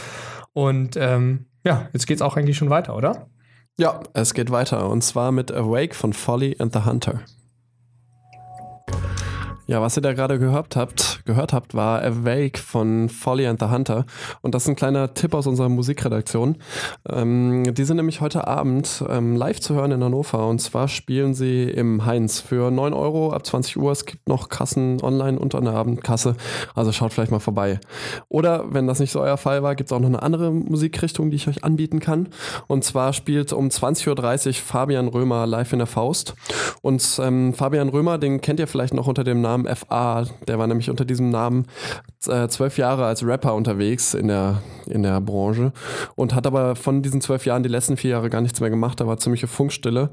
[0.52, 3.28] Und ähm, ja, jetzt geht's auch eigentlich schon weiter, oder?
[3.76, 7.22] Ja, es geht weiter und zwar mit Awake von Folly and the Hunter.
[9.66, 13.66] Ja, was ihr da gerade gehört habt, gehört habt, war Awake von Folly and the
[13.66, 14.04] Hunter.
[14.42, 16.56] Und das ist ein kleiner Tipp aus unserer Musikredaktion.
[17.08, 20.48] Ähm, die sind nämlich heute Abend ähm, live zu hören in Hannover.
[20.48, 23.92] Und zwar spielen sie im Heinz für 9 Euro ab 20 Uhr.
[23.92, 26.36] Es gibt noch Kassen online unter einer Abendkasse.
[26.74, 27.80] Also schaut vielleicht mal vorbei.
[28.28, 31.30] Oder wenn das nicht so euer Fall war, gibt es auch noch eine andere Musikrichtung,
[31.30, 32.28] die ich euch anbieten kann.
[32.66, 36.34] Und zwar spielt um 20.30 Uhr Fabian Römer live in der Faust.
[36.82, 40.24] Und ähm, Fabian Römer, den kennt ihr vielleicht noch unter dem Namen FA.
[40.46, 41.66] Der war nämlich unter diesem Namen
[42.26, 45.72] äh, zwölf Jahre als Rapper unterwegs in der, in der Branche
[46.16, 49.00] und hat aber von diesen zwölf Jahren die letzten vier Jahre gar nichts mehr gemacht.
[49.00, 50.10] Da war ziemliche Funkstille.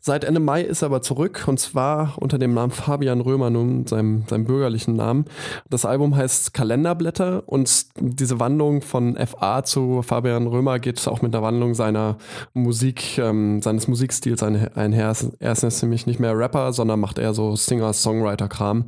[0.00, 3.86] Seit Ende Mai ist er aber zurück und zwar unter dem Namen Fabian Römer, nun
[3.86, 5.26] seinem, seinem bürgerlichen Namen.
[5.70, 11.34] Das Album heißt Kalenderblätter und diese Wandlung von FA zu Fabian Römer geht auch mit
[11.34, 12.16] der Wandlung seiner
[12.54, 15.14] Musik, ähm, seines Musikstils einher.
[15.38, 18.54] Er ist nämlich nicht mehr Rapper, sondern macht eher so Singer-Songwriter-Kram.
[18.54, 18.84] Kram.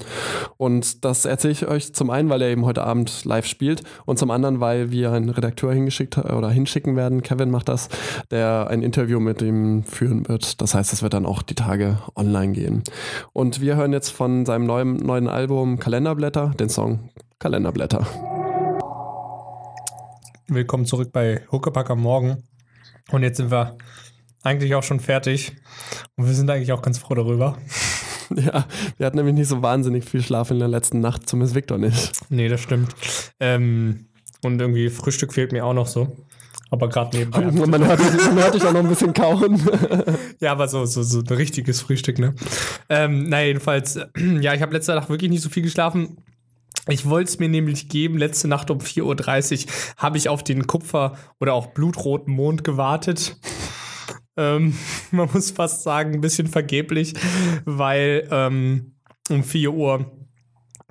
[0.57, 4.19] Und das erzähle ich euch zum einen, weil er eben heute Abend live spielt und
[4.19, 7.23] zum anderen, weil wir einen Redakteur hingeschickt oder hinschicken werden.
[7.23, 7.91] Kevin macht das,
[8.31, 10.63] der ein Interview mit ihm führen wird.
[10.63, 12.85] Das heißt, es wird dann auch die Tage online gehen.
[13.35, 18.07] Und wir hören jetzt von seinem neuen, neuen Album Kalenderblätter den Song Kalenderblätter.
[20.49, 22.45] Willkommen zurück bei Huckepack am Morgen.
[23.11, 23.77] Und jetzt sind wir
[24.43, 25.55] eigentlich auch schon fertig.
[26.17, 27.59] Und wir sind eigentlich auch ganz froh darüber.
[28.37, 28.67] Ja,
[28.97, 32.13] wir hatten nämlich nicht so wahnsinnig viel Schlaf in der letzten Nacht, zumindest Victor nicht.
[32.29, 32.95] Nee, das stimmt.
[33.41, 34.07] Ähm,
[34.43, 36.17] und irgendwie Frühstück fehlt mir auch noch so.
[36.71, 37.41] Aber gerade nebenbei.
[37.67, 39.61] Man hört, man hört dich auch noch ein bisschen kauen.
[40.41, 42.35] ja, aber so, so, so ein richtiges Frühstück, ne?
[42.89, 43.95] Ähm, naja, jedenfalls,
[44.41, 46.19] ja, ich habe letzte Nacht wirklich nicht so viel geschlafen.
[46.89, 50.67] Ich wollte es mir nämlich geben, letzte Nacht um 4.30 Uhr habe ich auf den
[50.67, 53.37] Kupfer- oder auch blutroten Mond gewartet.
[54.37, 54.75] Ähm,
[55.11, 57.15] man muss fast sagen, ein bisschen vergeblich,
[57.65, 58.97] weil ähm,
[59.31, 60.13] um 4 Uhr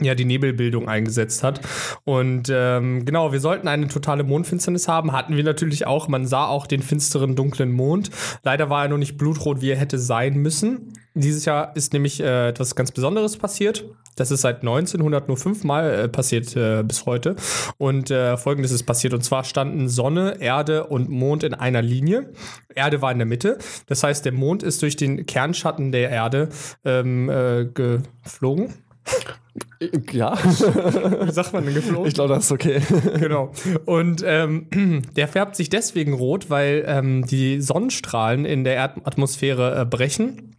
[0.01, 1.61] ja die Nebelbildung eingesetzt hat.
[2.03, 5.13] Und ähm, genau, wir sollten eine totale Mondfinsternis haben.
[5.13, 6.07] Hatten wir natürlich auch.
[6.07, 8.09] Man sah auch den finsteren, dunklen Mond.
[8.43, 10.93] Leider war er nur nicht blutrot, wie er hätte sein müssen.
[11.13, 13.85] Dieses Jahr ist nämlich äh, etwas ganz Besonderes passiert.
[14.15, 17.35] Das ist seit 1900 nur fünfmal äh, passiert äh, bis heute.
[17.77, 19.13] Und äh, folgendes ist passiert.
[19.13, 22.31] Und zwar standen Sonne, Erde und Mond in einer Linie.
[22.73, 23.57] Erde war in der Mitte.
[23.87, 26.49] Das heißt, der Mond ist durch den Kernschatten der Erde
[26.83, 28.73] ähm, äh, geflogen.
[30.11, 30.35] Ja.
[30.35, 32.07] Wie sagt man denn geflogen?
[32.07, 32.81] Ich glaube, das ist okay.
[33.19, 33.51] genau.
[33.85, 34.67] Und ähm,
[35.15, 40.55] der färbt sich deswegen rot, weil ähm, die Sonnenstrahlen in der Erdatmosphäre äh, brechen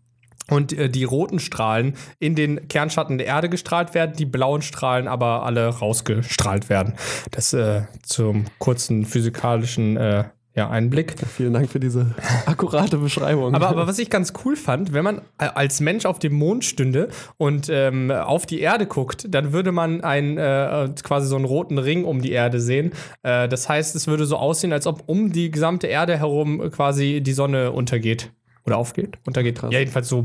[0.50, 5.08] und äh, die roten Strahlen in den Kernschatten der Erde gestrahlt werden, die blauen Strahlen
[5.08, 6.94] aber alle rausgestrahlt werden.
[7.30, 10.24] Das äh, zum kurzen physikalischen äh,
[10.56, 11.14] ja, Einblick.
[11.28, 12.14] Vielen Dank für diese
[12.46, 13.54] akkurate Beschreibung.
[13.54, 16.64] Aber, aber was ich ganz cool fand, wenn man äh, als Mensch auf dem Mond
[16.64, 21.44] stünde und ähm, auf die Erde guckt, dann würde man einen, äh, quasi so einen
[21.44, 22.92] roten Ring um die Erde sehen.
[23.22, 27.20] Äh, das heißt, es würde so aussehen, als ob um die gesamte Erde herum quasi
[27.22, 28.32] die Sonne untergeht.
[28.66, 29.18] Oder aufgeht?
[29.24, 29.58] Untergeht.
[29.58, 29.72] Krass.
[29.72, 30.24] Ja, jedenfalls so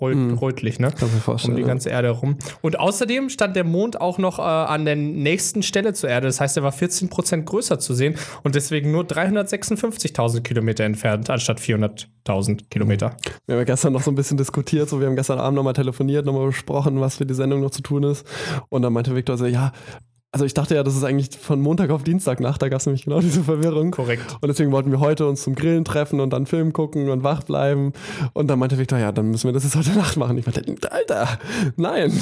[0.00, 0.90] röt, rötlich, ne?
[0.90, 2.38] Kann mir um die ganze Erde herum.
[2.62, 6.28] Und außerdem stand der Mond auch noch äh, an der nächsten Stelle zur Erde.
[6.28, 11.60] Das heißt, er war 14% größer zu sehen und deswegen nur 356.000 Kilometer entfernt, anstatt
[11.60, 13.16] 400.000 Kilometer.
[13.46, 15.74] Wir haben ja gestern noch so ein bisschen diskutiert, so wir haben gestern Abend nochmal
[15.74, 18.26] telefoniert, nochmal besprochen, was für die Sendung noch zu tun ist.
[18.70, 19.72] Und dann meinte Victor so, ja,
[20.30, 22.86] also ich dachte ja, das ist eigentlich von Montag auf Dienstag Nacht, da gab es
[22.86, 23.90] nämlich genau diese Verwirrung.
[23.90, 24.36] Korrekt.
[24.40, 27.44] Und deswegen wollten wir heute uns zum Grillen treffen und dann Film gucken und wach
[27.44, 27.92] bleiben.
[28.34, 30.36] Und dann meinte Victor, ja, dann müssen wir das jetzt heute Nacht machen.
[30.36, 31.38] Ich meinte, Alter,
[31.76, 32.12] nein,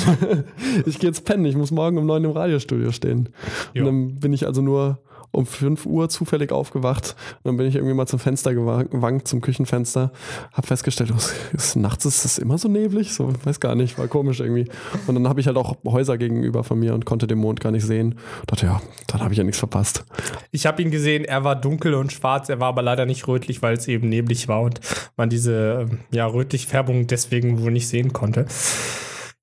[0.86, 3.30] ich gehe jetzt pennen, ich muss morgen um neun im Radiostudio stehen.
[3.74, 3.80] Jo.
[3.80, 5.00] Und dann bin ich also nur
[5.30, 7.16] um 5 Uhr zufällig aufgewacht.
[7.42, 10.12] Und dann bin ich irgendwie mal zum Fenster gewa- gewankt, zum Küchenfenster.
[10.52, 13.14] Hab festgestellt, oh, ist, nachts ist das immer so neblig.
[13.14, 14.68] So, weiß gar nicht, war komisch irgendwie.
[15.06, 17.70] Und dann habe ich halt auch Häuser gegenüber von mir und konnte den Mond gar
[17.70, 18.16] nicht sehen.
[18.46, 20.04] Dachte, ja, dann habe ich ja nichts verpasst.
[20.50, 23.62] Ich habe ihn gesehen, er war dunkel und schwarz, er war aber leider nicht rötlich,
[23.62, 24.80] weil es eben neblig war und
[25.16, 28.46] man diese ja, Rötlich-Färbung deswegen wohl nicht sehen konnte.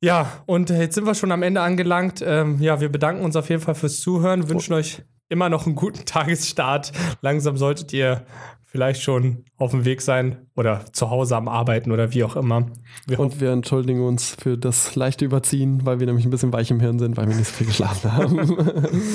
[0.02, 2.22] Ja, und jetzt sind wir schon am Ende angelangt.
[2.26, 5.02] Ähm, ja, wir bedanken uns auf jeden Fall fürs Zuhören, wünschen euch
[5.34, 6.94] immer noch einen guten Tagesstart.
[7.22, 8.26] Langsam solltet ihr
[8.66, 12.66] vielleicht schon auf dem Weg sein oder zu Hause am Arbeiten oder wie auch immer.
[13.06, 16.72] Wir Und wir entschuldigen uns für das leichte Überziehen, weil wir nämlich ein bisschen weich
[16.72, 18.58] im Hirn sind, weil wir nicht so viel geschlafen haben.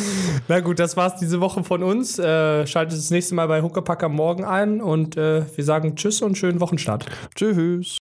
[0.48, 2.20] Na gut, das war's diese Woche von uns.
[2.20, 6.38] Äh, schaltet das nächste Mal bei Huckepacker morgen ein und äh, wir sagen Tschüss und
[6.38, 7.06] schönen Wochenstart.
[7.34, 7.98] Tschüss.